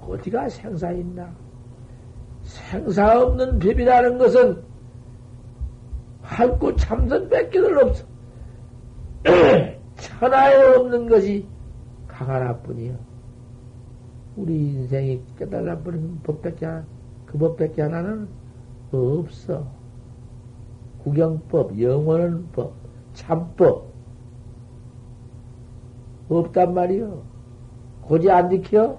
어디가 0.00 0.48
생사 0.48 0.90
있나? 0.90 1.32
생사 2.42 3.20
없는 3.20 3.60
법이라는 3.60 4.18
것은 4.18 4.64
할구 6.22 6.74
참선 6.74 7.28
뺏기들 7.28 7.84
없어. 7.84 8.04
천하에 9.94 10.56
없는 10.74 11.08
것이 11.08 11.46
강 12.08 12.28
하나뿐이요. 12.28 12.98
우리 14.34 14.54
인생이 14.54 15.22
깨달아 15.38 15.78
버린 15.78 16.18
법밖에 16.24 16.66
그 17.26 17.38
법밖에 17.38 17.82
하나는 17.82 18.41
없어. 18.92 19.66
구경법, 21.02 21.80
영원한 21.80 22.48
법, 22.52 22.74
참법, 23.14 23.90
없단 26.28 26.74
말이요. 26.74 27.22
고지 28.02 28.30
안 28.30 28.50
지켜? 28.50 28.98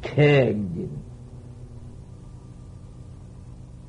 갱진. 0.00 0.90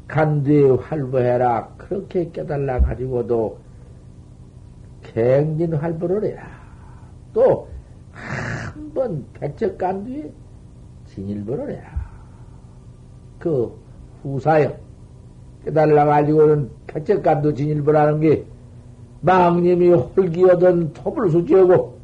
간두에 0.08 0.70
활보해라. 0.72 1.68
그렇게 1.78 2.32
깨달라 2.32 2.80
가지고도 2.80 3.60
갱진 5.04 5.74
활보를 5.74 6.24
해라. 6.26 6.48
또, 7.34 7.68
한 8.12 8.92
번 8.94 9.26
백척 9.34 9.78
간두에 9.78 10.32
진일보를 11.26 11.72
해라. 11.72 12.10
그 13.40 13.74
후사여. 14.24 14.74
깨달라 15.64 16.06
가지고는 16.06 16.70
백척간도 16.88 17.54
진일보라는 17.54 18.20
게 18.22 18.46
망님이 19.22 19.90
홀기어던 19.90 20.94
톱을 20.94 21.30
수지하고 21.30 22.00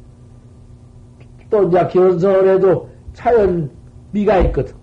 또 1.48 1.62
이제 1.64 1.86
견성을 1.86 2.48
해도 2.48 2.88
자연 3.14 3.70
미가 4.12 4.38
있거든. 4.38 4.74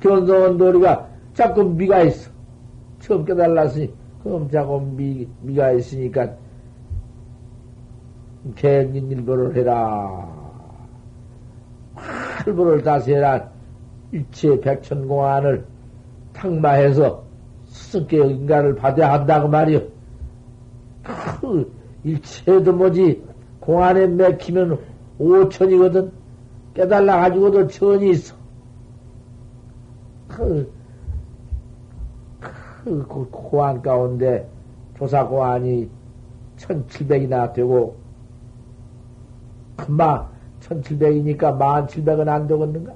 견성은 0.00 0.58
도리가 0.58 1.08
자꾸 1.32 1.64
미가 1.64 2.02
있어. 2.02 2.30
처음 3.00 3.24
깨달았으니, 3.24 3.92
그럼 4.22 4.50
자꾸 4.50 4.80
미, 4.80 5.26
미가 5.40 5.72
있으니까, 5.72 6.34
개인일보를 8.56 9.56
해라. 9.56 10.31
활보를 12.44 12.82
다스해라. 12.82 13.50
일체 14.12 14.60
백천공안을 14.60 15.64
탕마해서 16.32 17.24
스승께 17.64 18.18
인가를 18.18 18.74
받아야 18.74 19.12
한다고 19.12 19.48
말이요. 19.48 19.80
그 21.02 21.72
일체도 22.04 22.72
뭐지 22.72 23.24
공안에 23.60 24.06
맥히면 24.06 24.78
오천이거든. 25.18 26.12
깨달라 26.74 27.20
가지고도 27.20 27.68
천이 27.68 28.10
있어. 28.10 28.34
그, 30.28 30.72
그, 32.40 33.06
그 33.06 33.28
공안 33.30 33.80
가운데 33.82 34.48
조사 34.96 35.26
공안이 35.26 35.88
천칠백이나 36.56 37.52
되고 37.52 37.96
금방 39.76 40.31
천칠백이니까 40.62 41.52
만칠백은 41.52 42.28
안 42.28 42.46
되겠는가? 42.46 42.92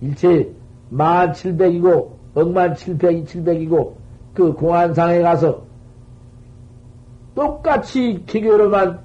일체 0.00 0.50
만칠백이고 0.90 2.18
억만 2.34 2.74
칠백이 2.74 3.24
칠백이고 3.26 3.96
그 4.34 4.52
공안상에 4.52 5.20
가서 5.20 5.62
똑같이 7.34 8.22
기계로만 8.26 8.98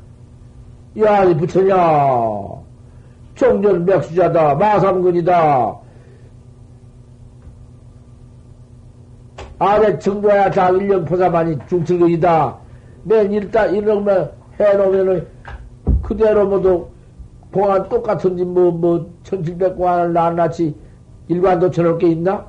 야 1.00 1.38
부처냐? 1.38 2.60
종전 3.36 3.86
맥수자다 3.86 4.56
마삼근이다. 4.56 5.78
아래 9.60 10.00
정도야 10.00 10.50
자 10.52 10.69
일령 10.69 11.06
포사만이 11.06 11.58
중철근이다. 11.67 12.58
맨 13.04 13.32
일단 13.32 13.74
이런만 13.76 14.30
해놓으면은 14.60 15.28
그대로 16.02 16.48
모두 16.48 16.88
공안 17.51 17.89
똑같은지 17.89 18.45
뭐, 18.45 18.71
뭐, 18.71 19.09
천칠백 19.23 19.75
공안을 19.75 20.13
낱낱이 20.13 20.75
일관도 21.27 21.71
쳐놓을 21.71 21.97
게 21.97 22.09
있나? 22.09 22.45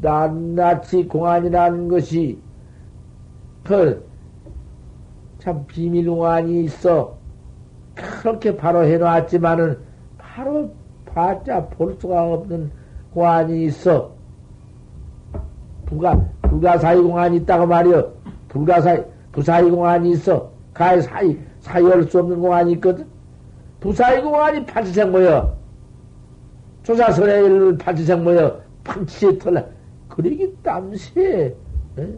낱낱이 0.00 1.08
공안이라는 1.08 1.88
것이, 1.88 2.38
그, 3.64 4.06
참 5.38 5.64
비밀 5.66 6.08
공안이 6.08 6.64
있어. 6.64 7.16
그렇게 7.94 8.56
바로 8.56 8.84
해놓았지만은, 8.84 9.78
바로 10.18 10.70
봤자 11.06 11.66
볼 11.68 11.96
수가 11.98 12.32
없는 12.32 12.70
공안이 13.12 13.64
있어. 13.66 14.12
불가, 15.86 16.20
불가사의 16.42 17.02
공안이 17.02 17.36
있다고 17.38 17.66
말이여. 17.66 18.12
불가사의, 18.48 19.04
부사의 19.32 19.70
공안이 19.70 20.12
있어. 20.12 20.50
가의 20.72 21.02
사이, 21.02 21.38
사이할 21.60 22.04
수 22.04 22.20
없는 22.20 22.40
공안이 22.40 22.72
있거든. 22.74 23.13
부사의 23.84 24.22
공안이 24.22 24.64
판치생 24.64 25.12
모여. 25.12 25.54
조사설의 26.84 27.76
판치생 27.76 28.24
모여. 28.24 28.60
판치에 28.82 29.36
털라. 29.36 29.62
그러기 30.08 30.56
땀새. 30.62 31.54
에? 31.98 32.08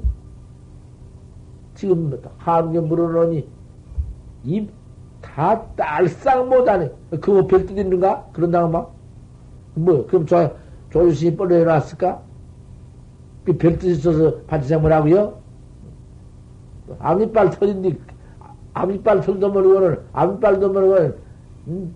지금 1.74 2.22
한국에 2.38 2.80
물어놓으니 2.80 3.48
입 4.44 4.86
다 5.34 5.60
딸싹 5.74 6.48
못하네. 6.48 6.90
그거 7.10 7.46
별뜻 7.46 7.76
있는가? 7.76 8.28
그런다고 8.32 8.68
막? 8.68 8.94
뭐, 9.74 10.06
그럼 10.06 10.24
조, 10.24 10.56
조유신이 10.90 11.36
뻘로 11.36 11.56
해놨을까? 11.56 12.22
그 13.44 13.56
별뜻 13.58 13.84
있어서 13.90 14.38
판치생 14.46 14.80
뭐라고요? 14.80 15.38
앞니빨 17.00 17.50
터진디, 17.50 17.98
앞니빨 18.72 19.20
털도 19.20 19.50
모르고는, 19.50 19.98
앞니빨도 20.12 20.72
모르고는, 20.72 21.16
음, 21.68 21.94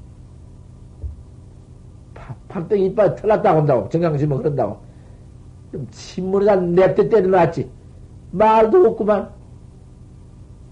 팍땡이 2.48 2.86
이빨 2.86 3.14
털났다고 3.16 3.60
한다고. 3.60 3.88
정강심은 3.88 4.38
그런다고. 4.38 4.78
좀 5.72 5.86
침물에다 5.90 6.56
냅대 6.56 7.08
때려놨지. 7.08 7.70
말도 8.32 8.86
없구만. 8.88 9.30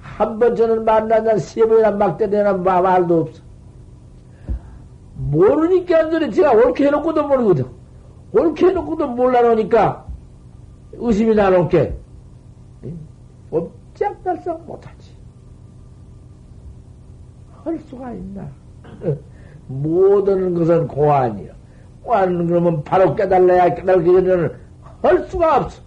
한 0.00 0.38
번 0.38 0.56
저는 0.56 0.84
만나자 0.84 1.38
세 1.38 1.64
번이나 1.66 1.92
막 1.92 2.16
때려나 2.18 2.54
말도 2.54 3.20
없어. 3.20 3.42
모르니까 5.16 5.98
안 6.00 6.10
그래. 6.10 6.30
제가 6.30 6.52
옳게 6.52 6.86
해놓고도 6.86 7.26
모르거든. 7.28 7.66
옳게 8.32 8.66
해놓고도 8.66 9.08
몰라놓으니까 9.08 10.06
의심이 10.94 11.34
나놓게. 11.34 11.96
꼼짝달싹 13.50 14.64
못하지. 14.66 15.12
할 17.64 17.78
수가 17.80 18.12
있나. 18.12 18.48
모든 19.66 20.54
것은 20.54 20.88
고안이요. 20.88 21.52
고안 22.02 22.46
그러면 22.46 22.82
바로 22.84 23.14
깨달아야 23.14 23.74
깨달기 23.74 24.12
전에는 24.12 24.52
할 25.02 25.18
수가 25.24 25.58
없어. 25.58 25.82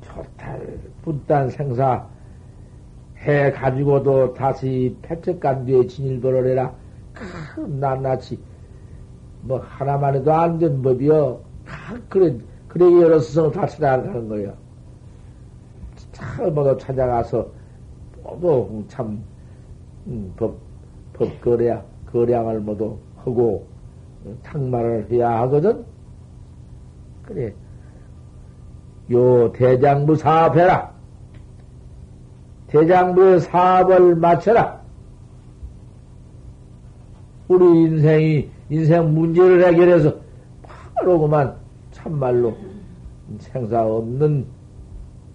토탈 0.00 0.78
분단 1.02 1.50
생사 1.50 2.06
해 3.18 3.50
가지고도 3.52 4.34
다시 4.34 4.96
패책간뒤에 5.02 5.86
진일보를 5.86 6.48
해라. 6.50 6.72
큰 7.12 7.80
낱낱이 7.80 8.38
뭐 9.42 9.58
하나만 9.58 10.14
해도 10.16 10.32
안 10.32 10.58
된 10.58 10.82
법이여. 10.82 11.40
그래 12.08 12.36
그래 12.68 12.84
여러 13.02 13.18
스승을 13.18 13.52
다 13.52 13.66
찾아가는 13.66 14.28
거예요. 14.28 14.54
참 16.12 16.54
모두 16.54 16.76
찾아가서 16.78 17.48
모두 18.34 18.84
참 18.88 19.22
음, 20.06 20.32
법, 20.36 20.56
법 21.12 21.40
거래, 21.40 21.80
거량을 22.12 22.60
모두 22.60 22.98
하고 23.16 23.66
탕말을 24.42 25.08
해야 25.10 25.40
하거든. 25.42 25.84
그래. 27.22 27.52
요 29.12 29.52
대장부 29.52 30.16
사업해라. 30.16 30.92
대장부의 32.68 33.40
사업을 33.40 34.16
마쳐라. 34.16 34.80
우리 37.48 37.64
인생이, 37.82 38.50
인생 38.70 39.14
문제를 39.14 39.64
해결해서 39.66 40.14
바로 40.62 41.20
그만 41.20 41.54
참말로 41.92 42.56
생사 43.38 43.86
없는 43.86 44.46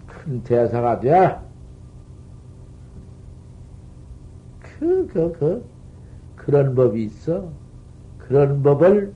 큰 0.06 0.42
대사가 0.42 1.00
되어라. 1.00 1.42
그, 4.82 5.06
그, 5.06 5.32
그, 5.38 5.64
그런 6.34 6.74
법이 6.74 7.04
있어. 7.04 7.48
그런 8.18 8.62
법을 8.64 9.12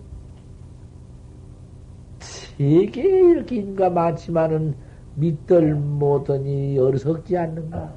세계 2.21 3.03
이렇게 3.03 3.57
인가 3.57 3.91
많지만은 3.91 4.77
믿들 5.17 5.75
못하니 5.75 6.79
어리석지 6.79 7.37
않는가? 7.37 7.93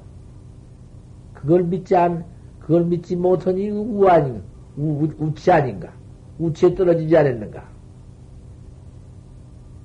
그걸 1.35 1.63
믿지 1.63 1.95
않, 1.95 2.25
그걸 2.59 2.85
믿지 2.85 3.15
못하니 3.15 3.69
우 3.69 4.07
아닌가? 4.07 4.41
우, 4.75 5.07
우치 5.19 5.51
아닌가? 5.51 5.91
우치에 6.39 6.73
떨어지지 6.73 7.15
않았는가? 7.15 7.63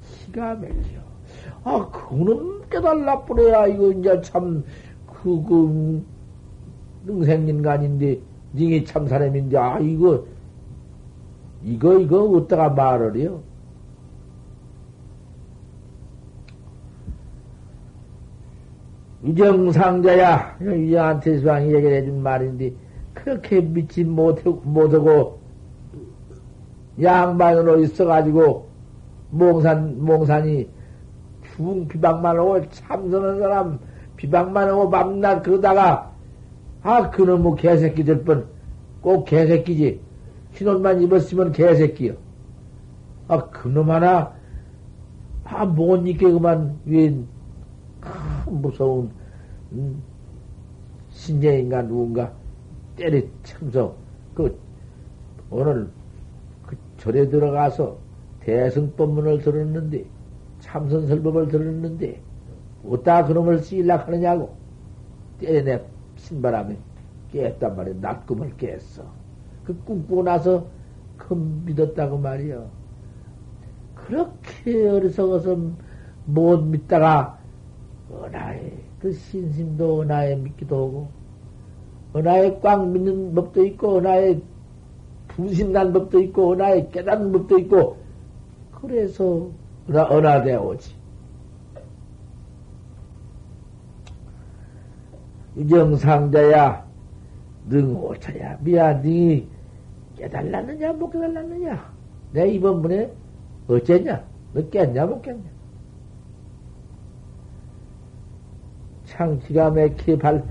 기가 0.01 0.55
막혀. 0.55 1.05
아, 1.65 1.91
그거는 1.91 2.69
깨달라 2.71 3.23
뿌려야, 3.25 3.67
이거 3.67 3.91
이제 3.93 4.21
참, 4.23 4.65
그, 5.07 5.43
그, 5.43 6.05
능생인간인데, 7.05 8.21
닝이 8.55 8.85
참 8.85 9.07
사람인데, 9.07 9.57
아, 9.57 9.79
이거, 9.79 10.25
이거, 11.63 11.99
이거, 11.99 12.25
어디다가 12.25 12.71
말을 12.71 13.17
해요? 13.17 13.43
이정상자야, 19.25 20.59
이정한테 20.61 21.39
수왕이 21.39 21.75
얘기를 21.75 21.97
해준 21.97 22.23
말인데, 22.23 22.73
그렇게 23.15 23.61
믿지 23.61 24.05
못하고, 24.05 24.61
못하고, 24.65 25.39
양반으로 27.01 27.81
있어가지고, 27.81 28.69
몽산, 29.31 30.05
몽산이 30.05 30.69
중 31.57 31.89
비방만 31.89 32.37
하고 32.39 32.61
참선한 32.71 33.39
사람 33.39 33.79
비방만 34.17 34.69
하고 34.69 34.91
밤낮 34.91 35.43
그러다가, 35.43 36.14
아, 36.85 37.09
그놈의 37.09 37.57
개새끼 37.57 38.05
될 38.05 38.23
뻔, 38.25 38.47
꼭 39.01 39.25
개새끼지. 39.25 40.01
흰옷만 40.53 41.01
입었으면 41.01 41.51
개새끼요. 41.51 42.15
아, 43.27 43.49
그놈 43.49 43.91
하나, 43.91 44.35
아, 45.45 45.65
못 45.65 46.07
입게 46.07 46.31
그만, 46.31 46.79
왜, 46.85 47.17
아, 48.03 48.45
무서운, 48.51 49.11
음, 49.73 50.03
신재인가 51.09 51.83
누군가. 51.83 52.31
때리 52.97 53.31
참석, 53.43 53.97
그, 54.35 54.55
오늘 55.51 55.89
그 56.67 56.77
절에 56.99 57.31
들어가서 57.31 57.97
대승법문을 58.41 59.39
들었는데, 59.41 60.05
참선설법을 60.61 61.49
들었는데, 61.49 62.21
어디다 62.87 63.25
그놈을 63.25 63.61
쓰일라 63.61 63.97
하느냐고, 63.97 64.55
때내 65.41 65.81
신바람에 66.25 66.77
깼단 67.33 67.77
말이야. 67.77 67.95
낮꿈을 68.01 68.57
깼어. 68.57 69.05
그 69.65 69.77
꿈꾸고 69.85 70.23
나서 70.23 70.67
그 71.17 71.35
믿었다고 71.35 72.19
말이야. 72.19 72.65
그렇게 73.95 74.89
어리석어서 74.89 75.57
못 76.27 76.63
믿다가 76.63 77.39
은하에 78.13 78.73
그 79.01 79.13
신심도 79.13 80.03
은하에 80.03 80.37
믿기도 80.37 80.77
하고 80.77 81.09
은하에 82.17 82.61
꽉 82.61 82.89
믿는 82.89 83.35
법도 83.35 83.65
있고 83.67 83.99
은하에 83.99 84.41
분심난 85.29 85.93
법도 85.93 86.21
있고 86.21 86.53
은하에 86.53 86.89
깨닫는 86.91 87.33
법도 87.33 87.59
있고 87.61 87.97
그래서 88.73 89.51
은하, 89.89 90.09
은하되어 90.11 90.63
오지. 90.63 90.95
유정상자야 95.57 96.85
능오차야 97.67 98.59
미안 98.61 99.03
니 99.03 99.49
깨달았느냐 100.17 100.93
못 100.93 101.11
깨달았느냐 101.11 101.93
내 102.33 102.49
이번 102.51 102.83
문에 102.83 103.11
어쨌냐 103.69 104.25
너 104.53 104.69
깼냐 104.69 105.07
못 105.07 105.23
깼냐 105.23 105.55
참 109.15 109.39
기가 109.39 109.71
막히게 109.71 110.19
발, 110.19 110.45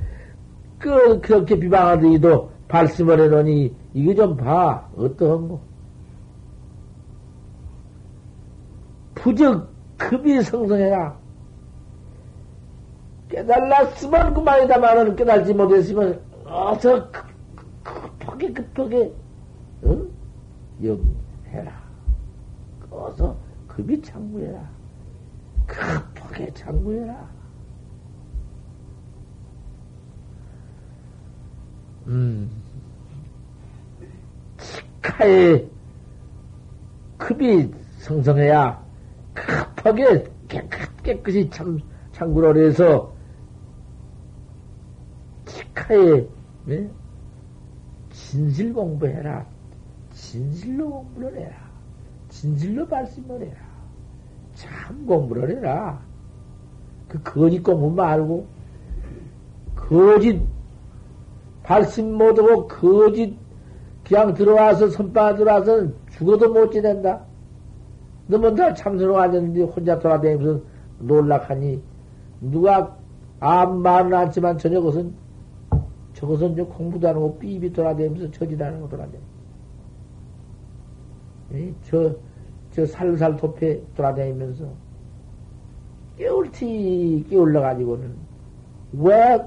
그, 0.80 1.20
그렇게 1.22 1.60
비방하더니도 1.60 2.50
발심을 2.68 3.20
해놓으니, 3.20 3.76
이거 3.94 4.16
좀 4.16 4.38
봐. 4.38 4.90
어떠한 4.98 5.48
거? 5.50 5.60
부적 9.16 9.70
급이 9.98 10.42
성성해라. 10.42 11.18
깨달았으면 13.34 14.36
그만이다만은 14.36 15.16
깨달지 15.16 15.56
못했으면, 15.56 16.22
어서 16.46 17.10
급, 17.12 17.26
급하게 17.84 18.54
급하게, 18.54 19.12
응? 19.86 20.08
영해라. 20.84 21.74
어서 22.92 23.36
급이 23.68 24.00
창구해라. 24.04 24.70
급하게 25.66 26.54
창구해라. 26.54 27.28
음, 32.06 32.52
치카의 34.60 35.68
급이 37.18 37.74
성성해야 37.98 38.84
급하게 39.34 40.26
깨끗, 40.48 41.02
깨끗이 41.02 41.50
참, 41.50 41.80
참구를 42.12 42.68
해서 42.68 43.10
치 43.10 43.13
카의 45.74 46.28
네? 46.66 46.90
진실 48.12 48.74
공부해라. 48.74 49.46
진실로 50.12 50.90
공부를 50.90 51.38
해라. 51.38 51.56
진실로 52.30 52.86
말씀을 52.86 53.42
해라. 53.42 53.58
참 54.54 55.06
공부를 55.06 55.58
해라. 55.58 56.00
그 57.08 57.22
거짓 57.24 57.62
공부 57.62 57.90
말고 57.90 58.46
거짓 59.76 60.40
발심 61.64 62.14
못하고 62.18 62.68
거짓 62.68 63.36
그냥 64.08 64.34
들어와서 64.34 64.90
선바 64.90 65.36
들어와서 65.36 65.88
죽어도 66.12 66.52
못 66.52 66.72
지낸다. 66.72 67.22
너무 68.28 68.54
다 68.56 68.74
참선을 68.74 69.16
앉았는데 69.16 69.64
혼자 69.64 70.00
돌아다니면서 70.00 70.62
놀락하니 71.00 71.82
누가 72.42 72.96
아무 73.40 73.80
말은 73.80 74.14
않지만 74.14 74.58
저녁 74.58 74.84
것은 74.84 75.14
저것은 76.24 76.56
저 76.56 76.64
공부도 76.66 77.10
안 77.10 77.16
하고 77.16 77.38
삐삐 77.38 77.74
돌아다니면서 77.74 78.32
저지다는 78.32 78.80
거 78.80 78.88
돌아다니. 78.88 79.20
저, 81.84 82.16
저 82.72 82.86
살살 82.86 83.36
도패 83.36 83.82
돌아다니면서 83.94 84.66
깨울티 86.18 87.26
깨울러가지고는 87.30 88.16
왜 88.94 89.44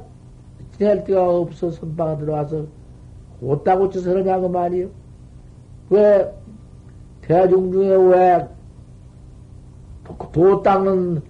지낼 0.73 1.03
데가 1.05 1.31
없어 1.39 1.71
선방에 1.71 2.19
들어와서 2.19 2.67
곧다고쳐서 3.41 4.11
그러냐고 4.11 4.51
말이요. 4.51 4.89
왜 5.89 6.31
대중 7.23 7.73
중에 7.73 7.97
왜 7.97 8.57
도 10.33 10.63
닦는 10.63 11.23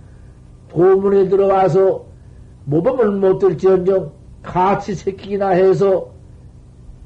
도문에 0.68 1.28
들어와서 1.28 2.04
모범을 2.64 3.12
못 3.12 3.38
들지언정 3.38 4.12
같이 4.46 4.94
새끼기나 4.94 5.48
해서 5.50 6.08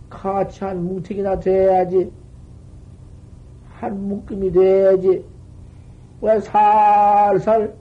같이 0.09 0.63
한 0.63 0.85
뭉택이나 0.85 1.41
돼야지 1.41 2.13
한 3.71 4.09
묶음이 4.09 4.53
돼야지 4.53 5.25
왜 6.21 6.39
살살 6.39 7.75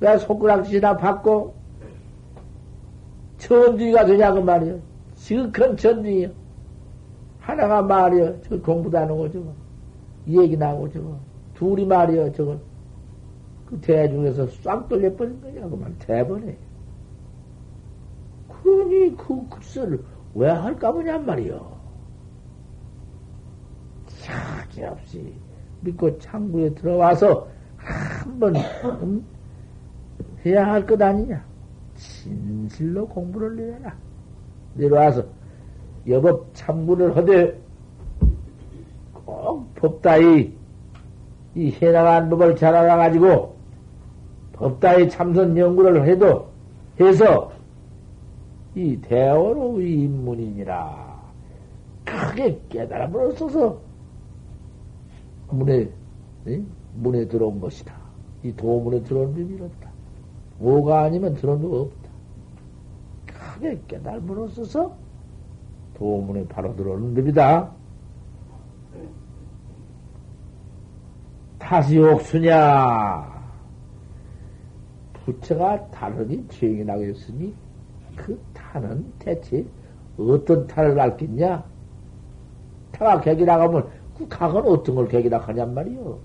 왜 0.00 0.16
손가락질이나 0.16 0.96
받고 0.96 1.54
천주의가 3.38 4.04
되냐고 4.04 4.40
말이요. 4.42 4.78
지극한 5.14 5.76
천주의요. 5.76 6.30
하나가 7.40 7.82
말이요. 7.82 8.40
저 8.42 8.60
공부도 8.60 8.98
안 8.98 9.08
하고 9.08 9.30
저거. 9.30 9.52
얘기 10.28 10.56
나오고 10.56 10.92
저거. 10.92 11.18
둘이 11.54 11.84
말이요. 11.84 12.32
저거. 12.32 12.58
그 13.66 13.80
대중에서 13.80 14.46
싹 14.62 14.88
돌려버린 14.88 15.40
거냐. 15.40 15.68
그만 15.68 15.94
대번에. 15.98 16.56
그러니 18.66 19.16
그 19.16 19.48
글쎄를 19.48 20.02
왜 20.34 20.48
할까 20.50 20.90
보냔 20.90 21.24
말이요. 21.24 21.76
차지 24.18 24.82
없이 24.84 25.32
믿고 25.82 26.18
창구에 26.18 26.74
들어와서 26.74 27.46
한번 27.76 28.56
음, 28.56 29.24
해야 30.44 30.66
할 30.66 30.84
것 30.84 31.00
아니냐. 31.00 31.44
진실로 31.94 33.06
공부를 33.06 33.56
내라. 33.56 33.94
내려와서 34.74 35.24
여법 36.08 36.52
참구를 36.52 37.16
하되 37.16 37.60
꼭 39.24 39.72
법다이 39.76 40.52
이 41.54 41.70
해나간 41.80 42.28
법을 42.28 42.56
잘 42.56 42.74
알아가지고 42.74 43.56
법다이 44.54 45.08
참선 45.08 45.56
연구를 45.56 46.06
해도 46.06 46.48
해서 47.00 47.52
이 48.76 49.00
대어로 49.00 49.80
인문이니라 49.80 51.16
크게 52.04 52.60
깨달아버렸어서 52.68 53.80
문에 55.48 55.90
문에 56.94 57.26
들어온 57.26 57.58
것이다. 57.58 57.94
이 58.42 58.52
도문에 58.54 59.02
들어온 59.02 59.32
법이 59.34 59.54
이렇다. 59.54 59.90
오가 60.60 61.02
아니면 61.02 61.34
들어온 61.34 61.62
법 61.62 61.72
없다. 61.72 62.10
크게 63.26 63.80
깨달음으로써서 63.88 64.94
도문에 65.94 66.46
바로 66.46 66.76
들어오는 66.76 67.14
법이다. 67.14 67.72
다시 71.58 71.98
옥수냐? 71.98 73.34
부처가 75.24 75.90
다르니 75.90 76.46
죄행이 76.48 76.84
나고 76.84 77.04
있으니 77.04 77.54
그 78.16 78.40
타는 78.54 79.12
대체 79.18 79.64
어떤 80.18 80.66
타를 80.66 80.98
알겠냐? 80.98 81.62
타가 82.92 83.20
객이 83.20 83.44
나가면 83.44 83.86
그 84.18 84.26
각은 84.28 84.62
어떤 84.62 84.94
걸 84.94 85.08
객이 85.08 85.28
나가냔 85.28 85.74
말이요. 85.74 86.18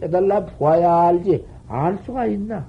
깨달라 0.00 0.44
보아야 0.44 1.08
알지 1.08 1.44
알 1.68 1.98
수가 1.98 2.26
있나? 2.26 2.66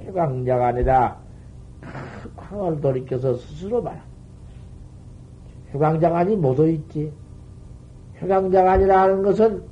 해광자가 0.00 0.68
아니라 0.68 1.18
광을 2.36 2.80
돌이켜서 2.80 3.34
스스로 3.34 3.82
말. 3.82 4.00
해광자간이 5.72 6.36
못 6.36 6.58
오있지. 6.58 7.12
해광자간이라는 8.20 9.22
것은 9.22 9.62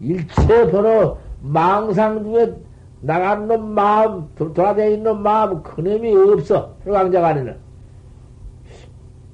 일체 0.00 0.70
번호 0.70 1.18
망상 1.40 2.22
중에 2.24 2.54
나간 3.00 3.46
놈 3.48 3.70
마음, 3.74 4.28
돌아다니는 4.34 5.02
놈 5.04 5.22
마음, 5.22 5.62
그놈이 5.62 6.14
없어. 6.14 6.76
해광자간에는. 6.86 7.56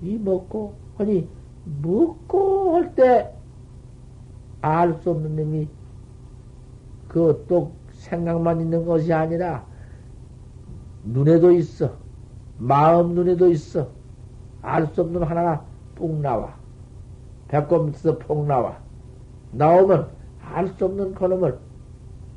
이 0.03 0.19
먹고, 0.19 0.75
아니, 0.99 1.29
먹고 1.83 2.75
할 2.77 2.95
때 2.95 3.35
알 4.65 4.95
수 5.03 5.11
없는 5.11 5.37
놈이 5.37 5.69
그또 7.09 7.73
생각만 7.93 8.61
있는 8.63 8.87
것이 8.87 9.13
아니라 9.13 9.67
눈에도 11.05 11.53
있어. 11.53 11.93
마음 12.59 13.15
눈에도 13.15 13.51
있어. 13.51 13.89
알 14.63 14.87
수 14.87 15.03
없는 15.03 15.23
하나가 15.23 15.65
뿡 15.97 16.21
나와. 16.23 16.55
배꼽 17.49 17.85
밑에서 17.85 18.17
폭 18.19 18.47
나와. 18.47 18.79
나오면 19.53 20.09
알 20.41 20.69
수 20.69 20.87
없는 20.87 21.15
그놈을 21.15 21.59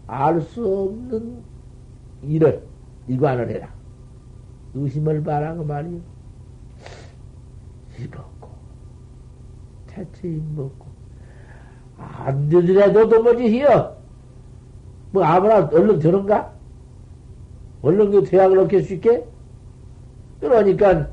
알 0.08 0.42
수 0.42 0.66
없는 0.66 1.44
일을 2.24 2.64
일관을 3.08 3.50
해라. 3.50 3.70
의심을 4.74 5.24
봐라 5.24 5.54
그 5.56 5.62
말이요. 5.62 6.00
입었고 8.00 8.50
대체 9.88 10.28
입먹고 10.28 10.86
안 11.98 12.48
되더라도 12.50 13.10
도무지 13.10 13.50
히어. 13.50 13.98
뭐 15.12 15.24
아무나 15.24 15.66
얼른 15.68 16.00
저런가? 16.00 16.54
얼른 17.82 18.12
그 18.12 18.24
대학을 18.24 18.60
얻게 18.60 18.82
쉽게? 18.82 19.26
그러니까 20.40 21.10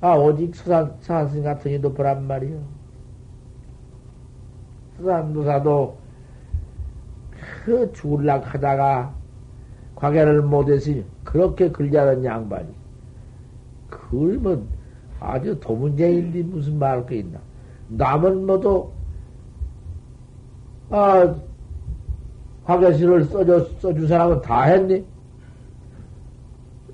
아 0.00 0.14
오직 0.14 0.54
서산 0.54 0.96
사신 1.00 1.42
같은 1.42 1.72
이도 1.72 1.92
보란 1.92 2.26
말이요. 2.26 2.62
서산도사도 4.96 6.05
그 7.66 7.92
죽을락 7.94 8.54
하다가 8.54 9.12
과계를 9.96 10.42
못했으니 10.42 11.04
그렇게 11.24 11.68
글자는 11.68 12.24
양반이 12.24 12.68
그러면 13.90 14.68
아주 15.18 15.58
도문제인데 15.58 16.44
무슨 16.44 16.78
말할 16.78 17.04
게 17.06 17.16
있나 17.16 17.40
남은 17.88 18.46
모두 18.46 18.92
아 20.90 21.34
화계시를 22.62 23.24
써줘 23.24 23.64
써준 23.80 24.06
사람은 24.06 24.42
다 24.42 24.62
했니? 24.62 25.04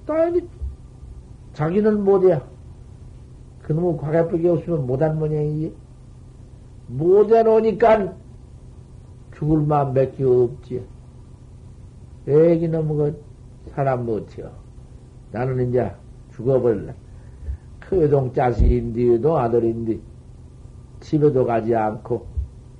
다 0.06 0.14
했니? 0.14 0.48
자기는 1.52 2.02
못해. 2.02 2.40
그놈의 3.60 3.98
과계벽이 3.98 4.48
없으면 4.48 4.86
못한 4.86 5.18
모양이지. 5.18 5.74
못해 6.86 7.42
놓으니까 7.42 8.14
죽을 9.42 9.62
마음 9.62 9.92
몇개 9.92 10.22
없지. 10.22 10.86
애기 12.28 12.68
너무 12.68 12.94
그 12.94 13.20
사람 13.74 14.06
못해요. 14.06 14.52
나는 15.32 15.68
이제 15.68 15.90
죽어버릴래. 16.30 16.94
그 17.80 17.98
외동 17.98 18.32
자식인데, 18.32 19.02
외동 19.02 19.36
아들인데, 19.36 19.98
집에도 21.00 21.44
가지 21.44 21.74
않고, 21.74 22.24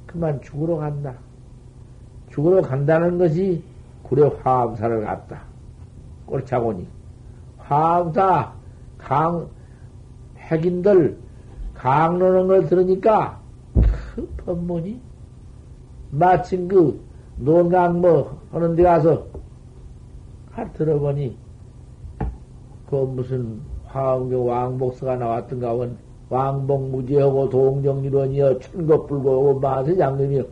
그만 0.07 0.41
죽으러 0.41 0.77
간다. 0.77 1.15
죽으러 2.31 2.63
간다는 2.63 3.19
것이 3.19 3.65
구례 4.05 4.23
화암사를 4.23 5.05
갔다. 5.05 5.43
꼴차고니. 6.27 6.87
화암사, 7.59 8.53
강, 8.99 9.49
핵인들, 10.39 11.19
강노는 11.75 12.47
걸 12.47 12.67
들으니까, 12.69 13.41
그 14.15 14.29
법문이, 14.37 15.01
마침 16.13 16.69
그, 16.69 17.01
논강 17.37 18.01
뭐, 18.01 18.39
하는 18.53 18.77
데 18.77 18.83
가서, 18.83 19.27
하 20.51 20.71
들어보니, 20.73 21.37
그 22.89 22.97
무슨 22.97 23.61
화엄경 23.87 24.47
왕복서가 24.47 25.17
나왔던가 25.17 25.73
원 25.73 25.97
왕복 26.29 26.91
무지하고 26.91 27.49
동정일원이여 27.49 28.59
천겁불고하고 28.59 29.61
마세 29.61 29.97
장님이여. 29.97 30.45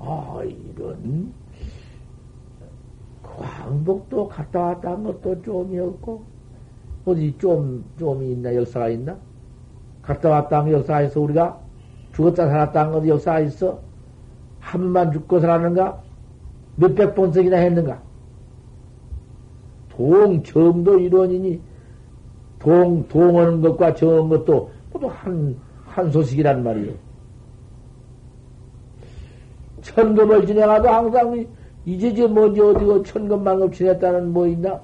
아 0.00 0.40
이런. 0.44 1.32
그 3.22 3.42
왕복도 3.42 4.28
갔다 4.28 4.60
왔다 4.60 4.90
한 4.92 5.04
것도 5.04 5.42
좀이었고 5.42 6.22
어디 7.04 7.36
좀 7.38 7.84
좀이 7.98 8.32
있나 8.32 8.54
역사가 8.54 8.88
있나? 8.88 9.16
갔다 10.02 10.28
왔다 10.28 10.60
한 10.60 10.72
역사가 10.72 11.02
있어? 11.02 11.20
우리가 11.20 11.60
죽었다 12.14 12.48
살았다 12.48 12.80
한 12.80 12.92
것도 12.92 13.08
역사가 13.08 13.40
있어 13.40 13.80
한 14.68 14.82
번만 14.82 15.10
죽고 15.12 15.40
살았는가 15.40 16.02
몇백 16.76 17.14
번씩이나 17.14 17.56
했는가 17.56 18.02
동 19.88 20.42
정도 20.42 20.98
일원이니 20.98 21.58
동, 22.58 23.08
동하는 23.08 23.62
것과 23.62 23.94
정한 23.94 24.28
것도 24.28 24.70
모두 24.92 25.06
한, 25.06 25.56
한 25.86 26.10
소식이란 26.10 26.62
말이요. 26.62 26.92
천금을 29.80 30.46
지내가도 30.46 30.88
항상 30.88 31.46
이제 31.86 32.14
저 32.14 32.28
뭔지 32.28 32.60
어디고 32.60 33.02
천금만급 33.04 33.72
지냈다는 33.72 34.32
뭐 34.32 34.46
있나? 34.46 34.78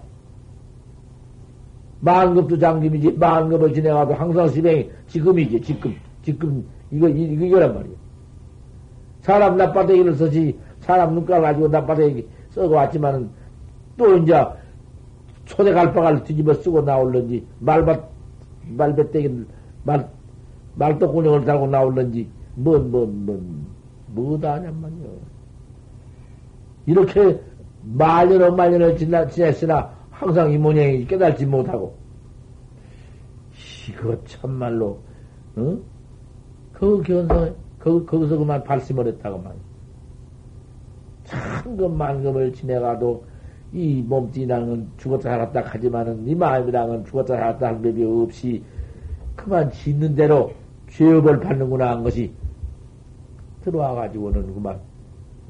만급도 2.00 2.58
장금이지, 2.58 3.12
만급을 3.12 3.74
지내가도 3.74 4.14
항상 4.14 4.48
시뱅이 4.48 4.90
지금이지, 5.08 5.60
지금, 5.60 5.94
지금, 6.22 6.64
이거, 6.90 7.08
이거, 7.08 7.44
이거란 7.44 7.74
말이요. 7.74 8.03
사람 9.24 9.56
나빠대기를 9.56 10.16
써지, 10.16 10.58
사람 10.80 11.14
눈깔 11.14 11.40
가지고 11.40 11.68
나빠대기 11.68 12.28
써고 12.50 12.74
왔지만은, 12.74 13.30
또 13.96 14.18
이제, 14.18 14.34
초대 15.46 15.72
갈바갈 15.72 16.24
뒤집어 16.24 16.52
쓰고 16.52 16.82
나올런지, 16.82 17.46
말밭, 17.60 18.06
말배때기, 18.68 19.46
말, 19.84 20.10
말떡구녕을 20.74 21.46
달고 21.46 21.68
나올런지, 21.68 22.28
뭔, 22.54 22.90
뭔, 22.90 23.24
뭔, 23.24 23.66
뭐다 24.08 24.56
하냔 24.56 24.78
말이요. 24.82 25.08
이렇게 26.84 27.40
말년을 27.82 28.52
말년을 28.52 28.98
지나, 28.98 29.26
지냈으나 29.26 29.90
항상 30.10 30.52
이 30.52 30.58
모양이 30.58 31.06
깨달지 31.06 31.46
못하고. 31.46 31.96
이거 33.88 34.22
참말로, 34.24 34.98
응? 35.56 35.82
그 36.74 37.00
견성, 37.02 37.63
그, 37.84 38.06
거기서 38.06 38.38
그만 38.38 38.64
발심을 38.64 39.06
했다고 39.06 39.36
말이야. 39.42 39.60
참금 41.24 41.98
만금을 41.98 42.54
지내가도 42.54 43.22
이 43.74 44.02
몸뚱이랑은 44.06 44.88
죽었다 44.96 45.28
살았다 45.28 45.60
하지만은 45.66 46.24
네 46.24 46.34
마음이랑은 46.34 47.04
죽었다 47.04 47.36
살았다 47.36 47.66
할 47.66 47.82
법이 47.82 48.02
없이 48.02 48.64
그만 49.36 49.70
짓는 49.70 50.14
대로 50.14 50.54
죄업을 50.88 51.40
받는구나 51.40 51.90
한 51.90 52.02
것이 52.02 52.32
들어와 53.62 53.94
가지고는 53.94 54.54
그만 54.54 54.80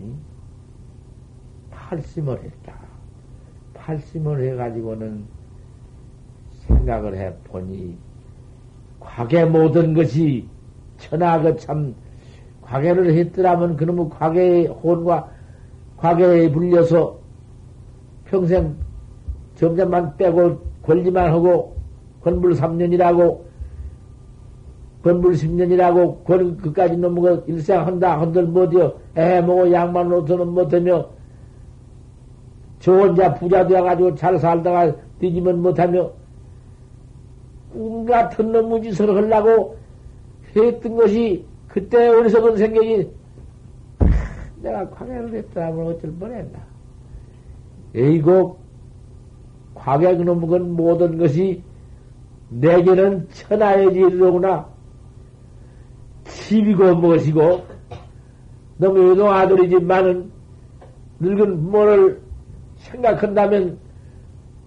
응? 0.01 0.17
팔심을 1.71 2.43
했다. 2.43 2.75
팔심을 3.75 4.43
해 4.43 4.57
가지고는 4.57 5.25
생각을 6.67 7.17
해 7.17 7.33
보니 7.45 7.97
과계 8.99 9.45
모든 9.45 9.95
것이 9.95 10.49
천하 10.99 11.41
그참 11.41 11.95
과계를 12.65 13.15
했더라면 13.15 13.77
그놈의 13.77 14.11
과계의 14.11 14.67
혼과 14.67 15.29
과계에 15.97 16.51
불려서 16.51 17.19
평생 18.25 18.75
점점만 19.57 20.17
빼고 20.17 20.59
권리만 20.83 21.31
하고 21.31 21.77
권불 22.23 22.55
3년이라고 22.55 23.41
권불 25.03 25.33
10년이라고 25.35 26.25
권 26.25 26.57
그까지 26.57 26.99
거 27.01 27.43
일생 27.47 27.87
한다 27.87 28.21
한들 28.21 28.45
못이여 28.45 28.95
에 29.17 29.41
먹어 29.43 29.71
양만 29.71 30.09
노서는 30.09 30.49
못하며 30.49 31.07
저 32.81 32.93
혼자 32.93 33.33
부자 33.35 33.67
되어가지고 33.67 34.15
잘 34.15 34.39
살다가 34.39 34.95
뒤지면 35.21 35.61
못하며 35.61 36.11
꿈 37.73 38.07
같은 38.07 38.53
놈의 38.53 38.83
짓을 38.83 39.15
하려고 39.15 39.77
했던 40.57 40.97
것이 40.97 41.45
그때 41.75 42.07
어리석은 42.07 42.57
생각이 42.57 43.11
내가 44.63 44.89
광해를 44.91 45.35
했더라면 45.35 45.89
어쩔 45.89 46.13
뻔했나. 46.13 46.61
에이고, 47.97 48.61
과객 49.75 50.23
놈은 50.23 50.77
모든 50.77 51.19
것이 51.19 51.65
내게는 52.51 53.27
천하의 53.33 53.89
일이로구나. 53.89 54.69
집이고 56.23 56.95
무엇이고, 56.95 57.65
너무 58.79 59.09
외동 59.09 59.33
아들이지만은 59.33 60.31
늙은 61.19 61.57
부모를 61.57 62.23
생각한다면, 62.77 63.79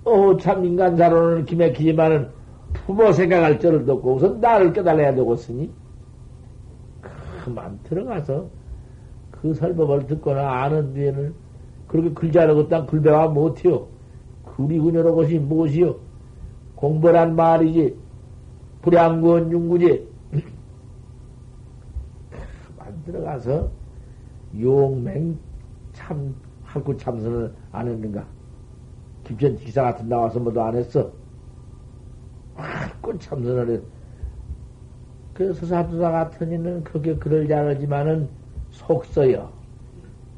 어, 0.03 0.35
참 0.35 0.65
인간사로는 0.65 1.45
기맥히지만은 1.45 2.27
부모 2.73 3.13
생각할 3.13 3.61
줄을 3.61 3.89
없고 3.89 4.15
우선 4.15 4.41
나를 4.41 4.73
깨달아야 4.73 5.15
되겠으니, 5.15 5.71
그만 7.47 7.79
들어가서 7.83 8.49
그 9.31 9.53
설법을 9.53 10.07
듣거나 10.07 10.63
아는 10.63 10.93
뒤에는 10.93 11.33
그렇게 11.87 12.13
글자로 12.13 12.67
딱 12.67 12.87
글배와 12.87 13.29
못해요. 13.29 13.87
글이 14.43 14.79
그녀로 14.79 15.15
것이 15.15 15.39
무엇이요? 15.39 15.95
공부란 16.75 17.35
말이지. 17.37 17.95
불량구원 18.81 19.51
윤구지. 19.51 20.07
만들어가서 22.77 23.69
용맹 24.59 25.37
참, 25.93 26.35
할구 26.63 26.97
참선을 26.97 27.53
안 27.71 27.87
했는가? 27.87 28.25
김천 29.23 29.55
기사 29.55 29.83
같은 29.83 30.09
나와서 30.09 30.39
뭐도 30.39 30.61
안 30.61 30.75
했어. 30.75 31.11
아, 32.55 32.91
꿀 33.01 33.17
참선을 33.17 33.69
해. 33.69 33.81
그래서 35.38 35.67
사두사 35.67 36.09
같은 36.09 36.51
이는 36.51 36.83
그렇게 36.83 37.15
글을 37.15 37.47
잘하지만은 37.47 38.27
속서요. 38.71 39.47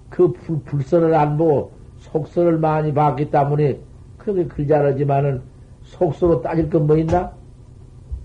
그 0.10 0.34
불, 0.34 0.60
불선을 0.64 1.14
안 1.14 1.38
보고 1.38 1.72
속서를 2.00 2.58
많이 2.58 2.94
봤기 2.94 3.32
때문에 3.32 3.80
그렇게 4.18 4.44
글 4.46 4.68
잘하지만은 4.68 5.42
속서로 5.84 6.42
따질 6.42 6.70
건 6.70 6.86
뭐 6.86 6.98
있나? 6.98 7.32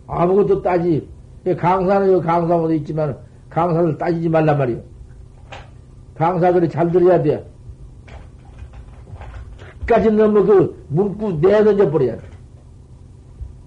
아무것도 0.09 0.63
따지. 0.63 1.09
강사는 1.57 2.21
강사모도 2.21 2.75
있지만 2.75 3.19
강사를 3.51 3.97
따지지 3.97 4.29
말란 4.29 4.59
말이요. 4.59 4.81
강사들이 6.17 6.69
잘 6.69 6.91
들어야 6.91 7.23
돼. 7.23 7.49
끝까지 9.87 10.11
너무 10.11 10.45
그 10.45 10.85
문구 10.89 11.39
내던져 11.41 11.89
버려야 11.89 12.17
돼. 12.17 12.23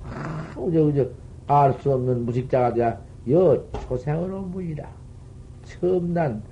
아, 0.03 0.45
그저, 0.53 0.83
그저, 0.83 1.05
알 1.47 1.73
수 1.79 1.93
없는 1.93 2.25
무식자가 2.25 2.73
돼야, 2.73 3.01
여, 3.31 3.65
초생으로 3.87 4.41
무이라. 4.43 4.89
처음 5.63 6.13
난, 6.13 6.43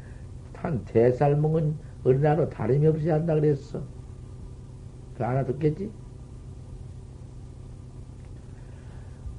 한 0.54 0.84
대살 0.86 1.36
먹은 1.36 1.78
어린아로 2.04 2.50
다름이 2.50 2.88
없이 2.88 3.10
한다 3.10 3.34
그랬어. 3.36 3.82
그 5.18 5.24
하나 5.24 5.44
듣겠지? 5.46 5.92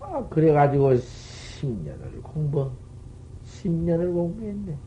아, 0.01 0.27
그래가지고 0.29 0.95
10년을 0.95 2.23
공부, 2.23 2.71
10년을 3.45 4.13
공부했네. 4.13 4.79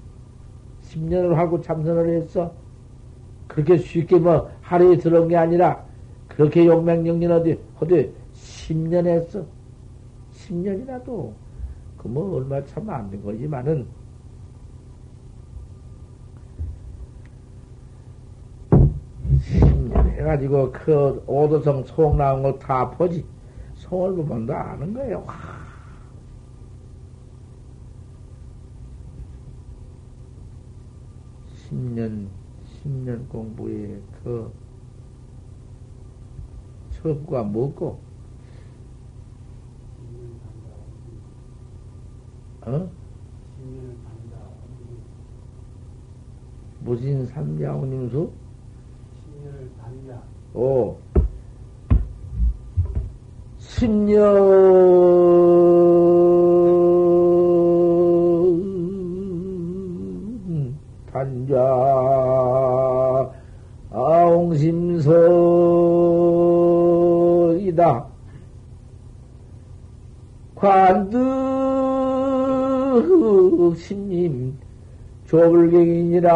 10년을 0.81 1.33
하고 1.35 1.59
참선을 1.61 2.09
했어. 2.21 2.53
그렇게 3.47 3.77
쉽게 3.77 4.19
뭐 4.19 4.49
하루에 4.61 4.97
들어온 4.97 5.27
게 5.27 5.35
아니라 5.35 5.85
그렇게 6.27 6.65
용맹정진 6.65 7.31
어디, 7.31 7.59
어디 7.79 8.13
10년 8.33 9.07
했어. 9.07 9.45
10년이라도 10.49 11.33
그 11.97 12.07
뭐 12.07 12.35
얼마 12.37 12.63
참 12.65 12.89
안 12.89 13.09
된 13.09 13.21
거지만은 13.21 13.87
10년 19.39 20.09
해가지고 20.11 20.71
그 20.71 21.23
오도성 21.27 21.83
송 21.85 22.17
나온 22.17 22.43
거 22.43 22.57
다 22.59 22.89
보지. 22.91 23.25
송을 23.75 24.15
보면 24.15 24.45
다 24.45 24.71
아는 24.73 24.93
거예요. 24.93 25.25
10년, 31.69 32.27
10년 32.83 33.27
공부에 33.29 34.01
그 34.23 34.51
첩과 36.91 37.43
먹고, 37.43 37.99
어? 42.69 42.89
무신 46.81 47.25
삼자오님수? 47.25 48.31
오. 50.53 50.97
10년 53.57 54.29
단자 61.11 61.57
아옹심소이다. 63.91 64.99
관 70.55 71.09
득 73.01 73.77
신님 73.77 74.57
조불경이니라. 75.27 76.29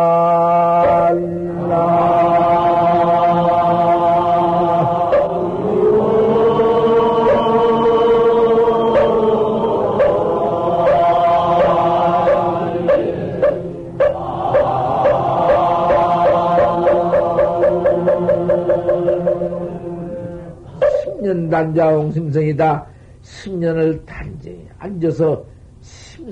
10년 21.04 21.50
단자 21.50 21.88
옹 21.88 22.12
심성이다. 22.12 22.86
10년을 23.24 24.06
단지 24.06 24.68
앉아서 24.78 25.44
심 25.46 25.53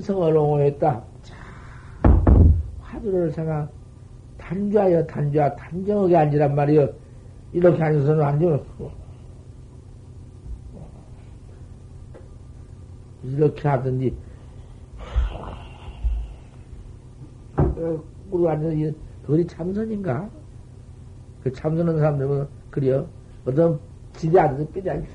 성을 0.02 0.36
옹호했다. 0.36 1.04
자, 1.22 1.36
화두를 2.80 3.30
생각, 3.30 3.70
단좌여, 4.36 5.06
단좌, 5.06 5.54
단정하게 5.54 6.16
앉으란 6.16 6.54
말이여. 6.54 6.88
이렇게 7.52 7.82
앉아서는 7.82 8.24
앉으면, 8.24 8.64
이렇게 13.24 13.68
하든지, 13.68 14.16
우리 18.30 18.42
완전히, 18.42 18.92
그리 19.24 19.46
참선인가? 19.46 20.28
그 21.42 21.52
참선하는 21.52 22.00
사람들은, 22.00 22.48
그래요. 22.70 23.06
어떤 23.44 23.78
지대 24.14 24.40
앉아서 24.40 24.66
삐지 24.68 24.90
앉아. 24.90 25.06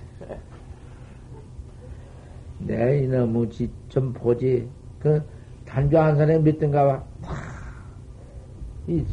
내 2.60 3.04
이놈의 3.04 3.50
짓좀 3.50 4.14
보지. 4.14 4.68
그 5.00 5.22
단조한 5.66 6.16
사람이 6.16 6.44
몇 6.44 6.60
등가 6.60 6.86
봐. 6.86 7.04
이 8.88 9.04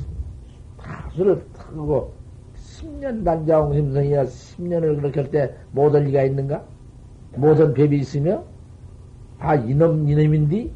파수를 0.78 1.44
타고 1.52 2.12
10년 2.56 3.24
단자홍 3.24 3.74
심성이야 3.74 4.24
10년을 4.24 5.00
그렇게 5.00 5.20
할 5.20 5.30
때 5.30 5.54
못 5.72 5.94
할 5.94 6.04
리가 6.04 6.22
있는가? 6.22 6.64
못한 7.36 7.74
법이 7.74 7.98
있으며? 7.98 8.44
아, 9.38 9.54
이놈, 9.56 10.08
이놈인디? 10.08 10.70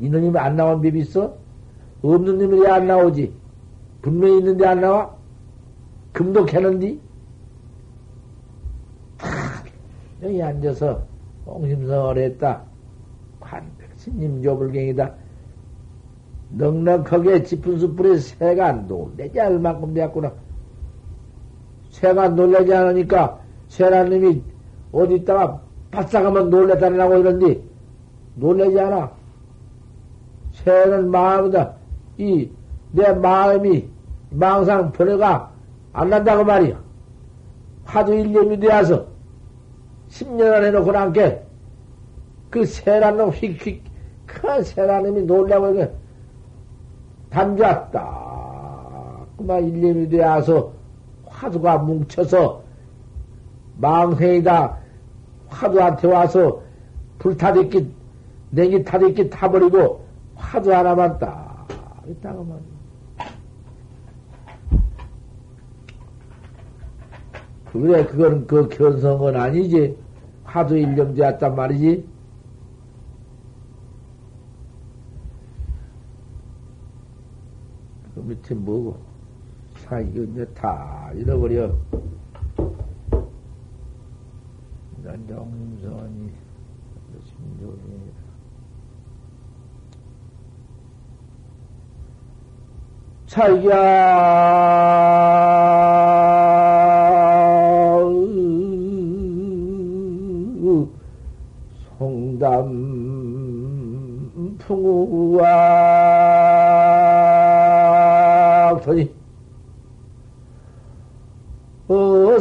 이놈이 0.00 0.36
안 0.38 0.56
나온 0.56 0.80
법이 0.82 1.00
있어? 1.00 1.36
없는 2.02 2.38
놈이 2.38 2.60
왜 2.60 2.68
안 2.70 2.86
나오지? 2.86 3.32
분명히 4.02 4.38
있는데 4.38 4.66
안 4.66 4.80
나와? 4.80 5.14
금도 6.12 6.44
캐는디? 6.46 7.00
여기 10.22 10.42
앉아서 10.42 11.06
옹심성을 11.48 12.18
했다. 12.18 12.62
관백스님 13.40 14.42
조불경이다. 14.42 15.12
넉넉하게 16.50 17.42
짚은 17.42 17.78
숯불에 17.78 18.18
새가 18.18 18.72
놀래지 18.72 19.40
않을 19.40 19.58
만큼 19.58 19.92
되었구나. 19.94 20.32
새가 21.90 22.28
놀래지 22.28 22.74
않으니까 22.74 23.40
새라님이 23.68 24.42
어디 24.92 25.16
있다가 25.16 25.60
바싹 25.90 26.24
하면 26.26 26.50
놀래달라고 26.50 27.16
이런디 27.16 27.62
놀래지 28.36 28.78
않아. 28.80 29.12
새는 30.52 31.10
마음이다. 31.10 31.74
이 32.18 32.50
내 32.92 33.12
마음이 33.12 33.88
망상 34.30 34.92
번뇌가 34.92 35.52
안 35.92 36.10
난다고 36.10 36.44
말이야. 36.44 36.80
화두 37.84 38.14
일념이 38.14 38.58
되어서 38.60 39.06
10년 40.08 40.52
안에 40.52 40.70
놓고 40.70 40.92
남게 40.92 41.42
그 42.50 42.64
세란 42.64 43.16
놈 43.16 43.30
휙휙 43.30 43.82
큰 44.26 44.62
세란 44.62 45.04
놈이 45.04 45.22
놀라고 45.22 45.70
이게 45.70 45.90
단주왔다. 47.30 49.26
그만 49.36 49.64
일념이 49.64 50.08
되어서 50.08 50.72
화두가 51.26 51.78
뭉쳐서 51.78 52.62
망생이다. 53.76 54.76
화두한테 55.48 56.08
와서 56.08 56.62
불타듣기 57.18 57.94
냉이 58.50 58.84
타듣기 58.84 59.30
타버리고 59.30 60.04
화두 60.34 60.74
하나만 60.74 61.18
딱 61.18 61.66
있다고 62.06 62.44
말이야. 62.44 62.78
그래, 67.80 68.04
그건 68.06 68.46
그 68.46 68.68
견성은 68.68 69.36
아니지. 69.36 69.96
화두 70.44 70.76
일념 70.76 71.14
되었단 71.14 71.54
말이지. 71.54 72.08
그 78.14 78.20
밑에 78.20 78.54
뭐고? 78.54 78.98
사, 79.84 80.00
이거 80.00 80.22
이제 80.22 80.44
다 80.54 81.10
잃어버려. 81.14 81.72
난정성이 85.04 86.30
심조이 87.24 87.78
자기야 93.26 93.78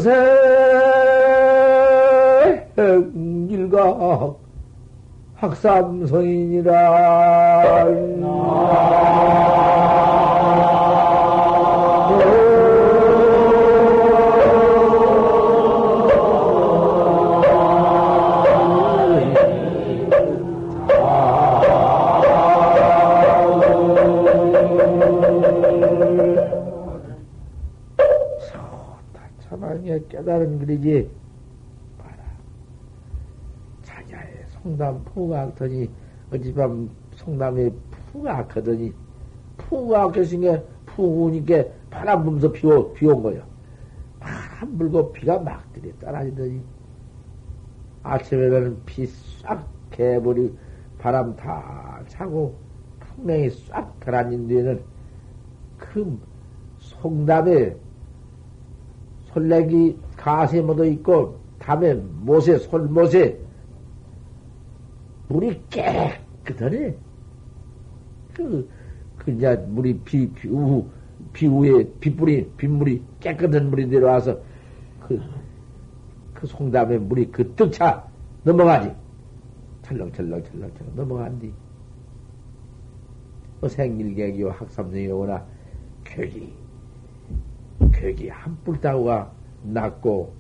어세 0.08 0.16
일각 3.50 4.38
학삼성인이라 5.36 6.74
깨달은 30.28 30.60
글이지. 30.60 31.10
봐라. 31.98 32.18
자자의 33.82 34.44
송담 34.50 35.02
푸가 35.06 35.44
악더니, 35.44 35.90
어찌밤 36.34 36.90
송담에 37.16 37.72
푸가 38.12 38.40
악하더니, 38.40 38.94
푸가 39.58 40.04
악해신 40.04 40.42
게 40.42 40.62
푸우니까 40.86 41.64
바람 41.90 42.24
불면서 42.26 42.52
비 42.52 42.68
오, 42.68 42.92
비온 42.94 43.24
거야. 43.24 43.42
바람 44.20 44.78
불고 44.78 45.14
비가 45.14 45.40
막 45.40 45.64
들이 45.72 45.98
떨어지더니, 45.98 46.62
아침에는 48.04 48.84
비 48.86 49.08
싹 49.08 49.66
개버리, 49.92 50.54
바람 50.98 51.34
다 51.38 52.04
차고, 52.08 52.54
풍랑이 53.00 53.50
싹 53.50 53.98
가라앉은 54.02 54.48
뒤에는 54.50 54.82
그 55.78 56.20
송담에 56.80 57.78
솔레기 59.32 59.98
가세 60.18 60.62
묻어 60.62 60.84
있고 60.84 61.40
담에 61.60 61.94
못에 61.94 62.58
솔못에 62.58 63.40
물이 65.30 65.62
깨끗하네. 65.70 66.98
그, 68.34 68.70
그, 69.18 69.32
이제 69.32 69.56
물이 69.56 70.00
비, 70.00 70.30
비, 70.32 70.48
우, 70.50 70.86
비 71.34 71.48
위에 71.48 71.86
빗물이, 72.00 72.52
빗물이 72.58 73.04
깨끗한 73.20 73.70
물이 73.70 73.88
내려와서 73.88 74.40
그, 75.02 75.20
그 76.34 76.48
송담에 76.48 76.98
물이 76.98 77.32
그 77.32 77.54
뜨차 77.56 78.08
넘어가지. 78.44 78.94
철렁철렁철렁철렁 79.82 80.96
넘어간디. 80.96 81.54
어, 83.62 83.68
생일객이요, 83.68 84.52
학삼생이오나, 84.52 85.46
교기, 86.06 86.54
교기 87.94 88.30
한뿔 88.30 88.80
따고가 88.80 89.32
낳고, 89.74 90.34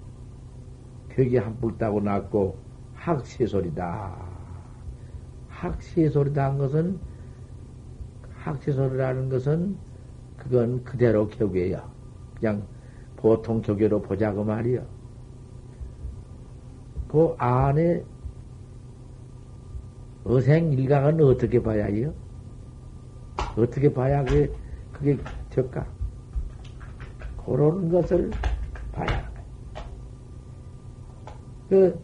벽이 1.09 1.37
한뿔 1.37 1.77
따고 1.77 1.99
낳고, 1.99 2.57
학시소리다. 2.95 4.15
학시소리다 5.49 6.45
한 6.45 6.57
것은, 6.57 6.99
학시소리라는 8.43 9.29
것은, 9.29 9.77
그건 10.37 10.83
그대로 10.83 11.27
격외야. 11.27 11.89
그냥 12.35 12.63
보통 13.15 13.61
격외로 13.61 14.01
보자고 14.01 14.43
말이야. 14.43 14.81
그 17.07 17.35
안에 17.37 18.03
어생 20.23 20.73
일각은 20.73 21.21
어떻게 21.23 21.61
봐야 21.61 21.85
해요? 21.85 22.13
어떻게 23.57 23.91
봐야 23.91 24.23
그게, 24.23 24.51
그게 24.91 25.17
적까? 25.49 25.85
그런 27.45 27.89
것을 27.89 28.29
봐야 28.97 29.31
그 31.69 31.99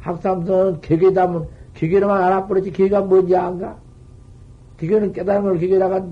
학삼선은 0.00 0.80
개개담은 0.80 1.46
개개로만 1.74 2.22
알아버렸지 2.22 2.70
개가 2.70 3.02
뭔지 3.02 3.36
안가? 3.36 3.78
개개는 4.78 5.12
깨달은 5.12 5.42
걸 5.42 5.58
개개다가 5.58 6.06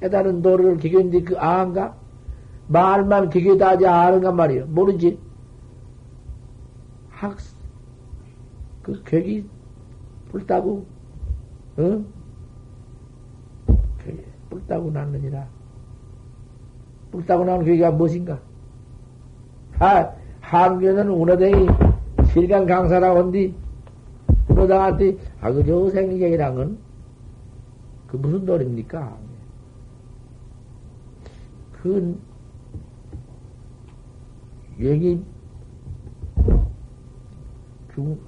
깨달은 0.00 0.42
도를 0.42 0.76
개개인데 0.78 1.22
그 1.22 1.38
안가? 1.38 1.96
말만 2.68 3.30
개개다 3.30 3.70
하지 3.70 3.86
아는가 3.86 4.30
말이야. 4.30 4.66
모르지. 4.66 5.18
학, 7.10 7.36
그 8.82 9.02
객이 9.02 9.44
불따고, 10.30 10.86
응? 11.80 12.06
객이 14.04 14.22
불따고 14.48 14.90
났느니라. 14.90 15.48
불따고 17.10 17.44
나는 17.44 17.64
객이가 17.64 17.90
무엇인가? 17.90 18.40
아, 19.80 20.12
한교는 20.42 21.08
운어댕이 21.08 21.68
실강 22.26 22.66
강사라고 22.66 23.18
한디, 23.18 23.54
운어당한테, 24.46 25.16
아, 25.40 25.50
그저 25.50 25.88
생리객이란 25.88 26.54
건, 26.54 26.78
그 28.06 28.18
무슨 28.18 28.44
노래입니까? 28.44 29.16
그, 31.72 32.20
여기, 34.82 35.22
중, 37.94 38.18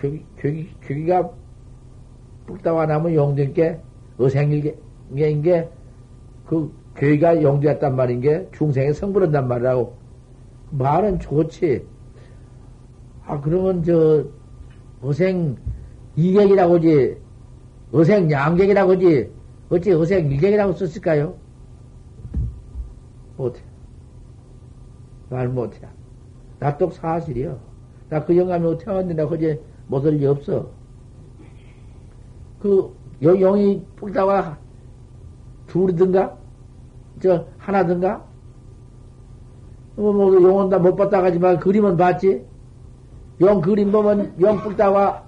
괴기, 0.00 0.24
괴기, 0.38 0.70
괴기가 0.80 1.30
뿔따와 2.46 2.86
나면 2.86 3.12
용될게, 3.12 3.78
어생일게 4.18 4.78
인 5.14 5.42
게, 5.42 5.68
그, 6.46 6.72
괴기가 6.96 7.42
용되었단 7.42 7.94
말인 7.94 8.22
게, 8.22 8.48
중생에 8.52 8.94
성불한단 8.94 9.46
말이라고. 9.46 9.99
말은 10.70 11.18
좋지. 11.20 11.86
아, 13.26 13.40
그러면 13.40 13.82
저, 13.84 14.24
어생 15.02 15.56
이객이라고 16.16 16.76
하지, 16.76 17.16
어생 17.92 18.30
양객이라고 18.30 18.92
하지, 18.92 19.30
어찌 19.70 19.92
어생 19.92 20.30
일객이라고 20.30 20.72
썼을까요? 20.74 21.34
못해. 23.36 23.60
말 25.30 25.48
못해. 25.48 25.78
나똑 26.58 26.92
사실이요. 26.92 27.58
나 28.08 28.24
그 28.24 28.36
영감이 28.36 28.66
어떻게 28.66 28.90
왔는데, 28.90 29.22
나 29.22 29.28
그제 29.28 29.60
못할 29.86 30.14
리 30.14 30.26
없어. 30.26 30.70
그, 32.60 32.94
여, 33.22 33.34
영이 33.36 33.84
뿔다가 33.96 34.58
둘이든가? 35.68 36.36
저, 37.22 37.46
하나든가? 37.58 38.24
뭐, 40.00 40.14
뭐, 40.14 40.34
용은 40.42 40.70
다 40.70 40.78
못 40.78 40.96
봤다 40.96 41.20
가지만 41.20 41.58
그림은 41.58 41.96
봤지? 41.98 42.42
영 43.42 43.60
그림 43.60 43.92
보면 43.92 44.34
영 44.40 44.56
뿔다가 44.62 45.26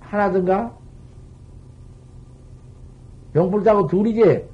하나든가? 0.00 0.76
영 3.36 3.50
뿔다고 3.50 3.86
둘이지? 3.86 4.44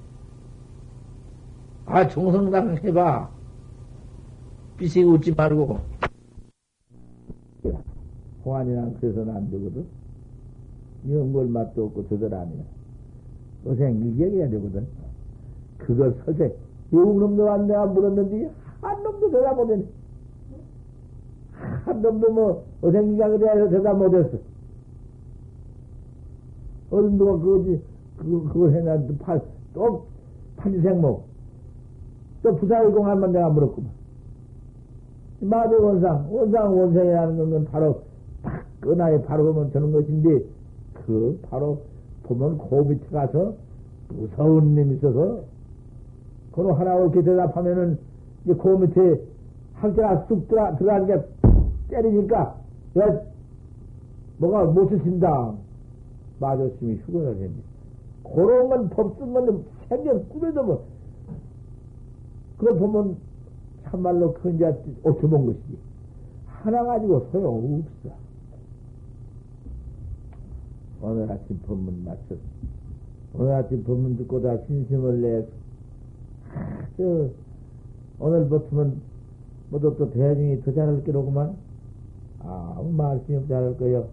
아, 1.86 2.06
종성당 2.08 2.76
해봐. 2.84 3.30
삐씩 4.76 5.06
웃지 5.08 5.32
말고. 5.32 5.80
호환이랑 8.44 8.94
그래서는 9.00 9.34
안 9.34 9.50
되거든. 9.50 9.86
영걸 11.10 11.46
맛도 11.48 11.86
없고 11.86 12.06
저들 12.08 12.34
아니야. 12.34 12.62
어생 13.66 13.96
일격해야 14.18 14.50
되거든. 14.50 14.86
그걸 15.78 16.14
서 16.26 16.32
세. 16.94 17.00
영놈도 17.00 17.50
안 17.50 17.66
내가 17.66 17.86
물었는데, 17.86 18.50
한 18.80 19.02
놈도 19.02 19.30
대답 19.30 19.56
못했네. 19.56 19.84
한 21.84 22.02
놈도 22.02 22.32
뭐, 22.32 22.64
어생기가 22.82 23.28
그래야 23.28 23.68
대답 23.68 23.98
못했어. 23.98 24.38
어른 26.90 27.18
누가 27.18 27.32
그거지, 27.38 27.82
그거, 28.18 28.52
그거 28.52 28.68
해놨는데, 28.68 29.18
팔, 29.18 29.40
또, 29.74 30.04
판지생목. 30.56 31.24
또 32.42 32.56
부사의공하면 32.56 33.32
내가 33.32 33.48
물었구만. 33.48 33.90
마대 35.40 35.74
원상, 35.76 36.28
원상 36.30 36.78
원생이라는 36.78 37.50
건 37.50 37.64
바로 37.66 38.02
딱 38.42 38.64
끈하에 38.80 39.22
바로 39.22 39.52
보면 39.52 39.72
되는 39.72 39.92
것인데, 39.92 40.44
그 41.06 41.38
바로 41.50 41.80
보면 42.24 42.58
그 42.58 42.74
밑에 42.74 43.06
가서 43.10 43.54
무서운 44.08 44.74
놈이 44.74 44.96
있어서, 44.96 45.53
그로 46.54 46.72
하나 46.74 46.94
이렇게 46.96 47.22
대답하면은, 47.22 47.98
이제 48.44 48.54
그 48.54 48.68
밑에 48.68 49.20
학자가 49.74 50.26
쑥 50.26 50.46
들어, 50.48 50.76
들어가는 50.76 51.06
게 51.06 51.26
때리니까, 51.88 52.56
야, 52.98 53.20
뭐가 54.38 54.64
못 54.64 54.88
쓰신다. 54.88 55.54
마저심이 56.40 56.96
휴거를 57.06 57.36
했네. 57.36 57.54
그런 58.22 58.68
건 58.68 58.88
법쓰면 58.90 59.64
생전 59.88 60.28
꿈에도 60.28 60.62
뭐, 60.62 60.84
그거 62.58 62.74
보면 62.74 63.16
참말로 63.84 64.32
그 64.34 64.50
이제 64.50 64.66
어떻게 65.02 65.26
본 65.26 65.46
것이지. 65.46 65.78
하나 66.46 66.84
가지고 66.84 67.26
소용없어. 67.30 68.24
오늘 71.02 71.30
아침 71.30 71.60
법문 71.66 72.02
마쳤 72.04 72.38
오늘 73.34 73.52
아침 73.52 73.84
법문 73.84 74.16
듣고 74.16 74.40
다 74.40 74.56
신심을 74.66 75.20
내, 75.20 75.38
아, 75.40 75.42
저, 76.96 77.28
오늘부터는 78.18 79.00
모두 79.70 79.96
또 79.98 80.10
대중이 80.10 80.62
더 80.62 80.72
잘할 80.72 81.02
게로구만. 81.04 81.56
아, 82.40 82.82
말씀이 82.92 83.38
없 83.38 83.48
잘할 83.48 83.76
거요. 83.76 84.08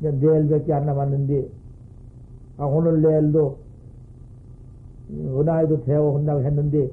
이제 0.00 0.10
내일밖에 0.10 0.72
안 0.72 0.86
남았는데, 0.86 1.48
아, 2.58 2.64
오늘 2.64 3.00
내일도, 3.02 3.58
은하에도 5.10 5.84
대화 5.84 6.00
혼나고 6.00 6.42
했는데, 6.42 6.90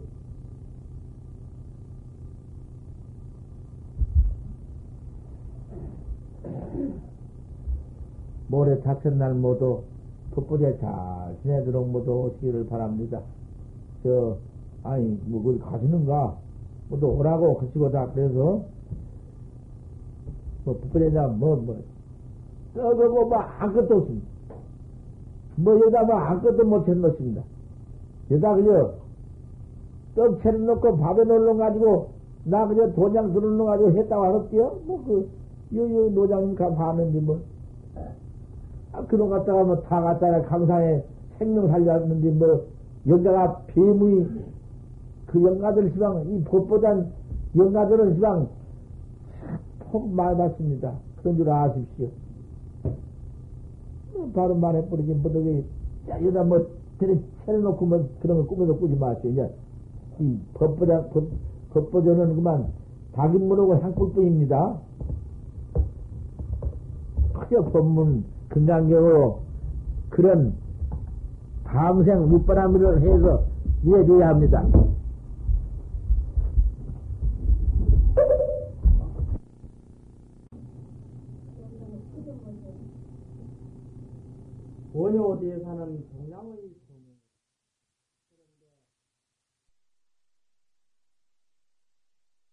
모레 8.48 8.82
닥쳤날 8.82 9.34
모두 9.34 9.82
풋뿌리에 10.36 10.78
잘 10.78 11.36
지내도록 11.42 11.90
모두 11.90 12.12
오시기를 12.12 12.68
바랍니다. 12.68 13.22
저, 14.04 14.38
아니, 14.84 15.20
뭐, 15.26 15.44
거기 15.44 15.60
가시는가? 15.60 16.36
모두 16.90 17.08
오라고 17.08 17.60
하시고다. 17.60 18.12
그래서, 18.14 18.62
뭐, 20.66 20.78
풋뿌리냐, 20.82 21.28
뭐, 21.40 21.56
뭐, 21.58 21.78
저거 22.74 23.10
뭐, 23.10 23.26
뭐, 23.26 23.38
아무것도 23.38 23.98
없습니다. 23.98 24.28
뭐, 25.56 25.80
여기다 25.80 26.04
뭐, 26.04 26.16
아무것도 26.16 26.66
못 26.66 26.88
해놓습니다. 26.88 27.42
여기다 28.32 28.56
그저, 28.56 28.94
떡 30.16 30.42
채려놓고 30.42 30.98
밥에 30.98 31.24
놀러 31.24 31.56
가지고, 31.56 32.10
나 32.46 32.68
그저 32.68 32.92
도장 32.94 33.34
들어놓 33.34 33.66
가지고 33.66 33.92
했다고 33.92 34.24
하었디요? 34.24 34.80
뭐, 34.86 35.04
그, 35.06 35.30
요, 35.76 35.82
요, 35.82 36.10
노장님 36.10 36.56
가 36.56 36.70
봤는데, 36.74 37.20
뭐. 37.22 37.40
아, 38.94 39.04
그놈 39.08 39.30
갖다가 39.30 39.64
뭐 39.64 39.82
다 39.82 40.02
갖다가 40.02 40.44
강상에 40.44 41.02
생명 41.38 41.68
살렸는데 41.68 42.30
뭐 42.32 42.64
여기다가 43.08 43.62
뱀의 43.68 44.28
그 45.34 45.44
영가들 45.44 45.92
시방 45.94 46.24
이 46.30 46.44
법보단 46.44 47.12
영가들은 47.58 48.14
시방 48.14 48.48
폭 49.92 50.14
많이 50.14 50.38
받습니다. 50.38 50.94
그런 51.18 51.36
줄 51.36 51.50
아십시오. 51.50 52.10
뭐 54.14 54.30
바로 54.32 54.54
말해버리지 54.54 55.12
뭐더기 55.16 55.66
여기다 56.08 56.44
뭐 56.44 56.68
들이 57.00 57.20
채려놓고 57.46 57.84
뭐 57.84 58.08
그런 58.22 58.38
거 58.38 58.46
꾸며서 58.46 58.78
꾸지 58.78 58.96
마시오. 58.96 59.32
이제 59.32 59.52
이 60.20 60.38
법보다 60.54 61.06
법, 61.06 61.24
법보전은 61.72 62.36
그만 62.36 62.68
박인 63.14 63.48
모르고 63.48 63.78
향꿀뿐입니다. 63.78 64.78
크게 67.34 67.56
법문 67.72 68.24
건강경으로 68.50 69.40
그런 70.12 70.54
밤생 71.64 72.32
윗바람을 72.32 73.02
해서 73.02 73.46
이해줘야 73.84 74.30
합니다. 74.30 74.64
원효 84.94 85.03
어디에 85.18 85.60
사는 85.60 86.04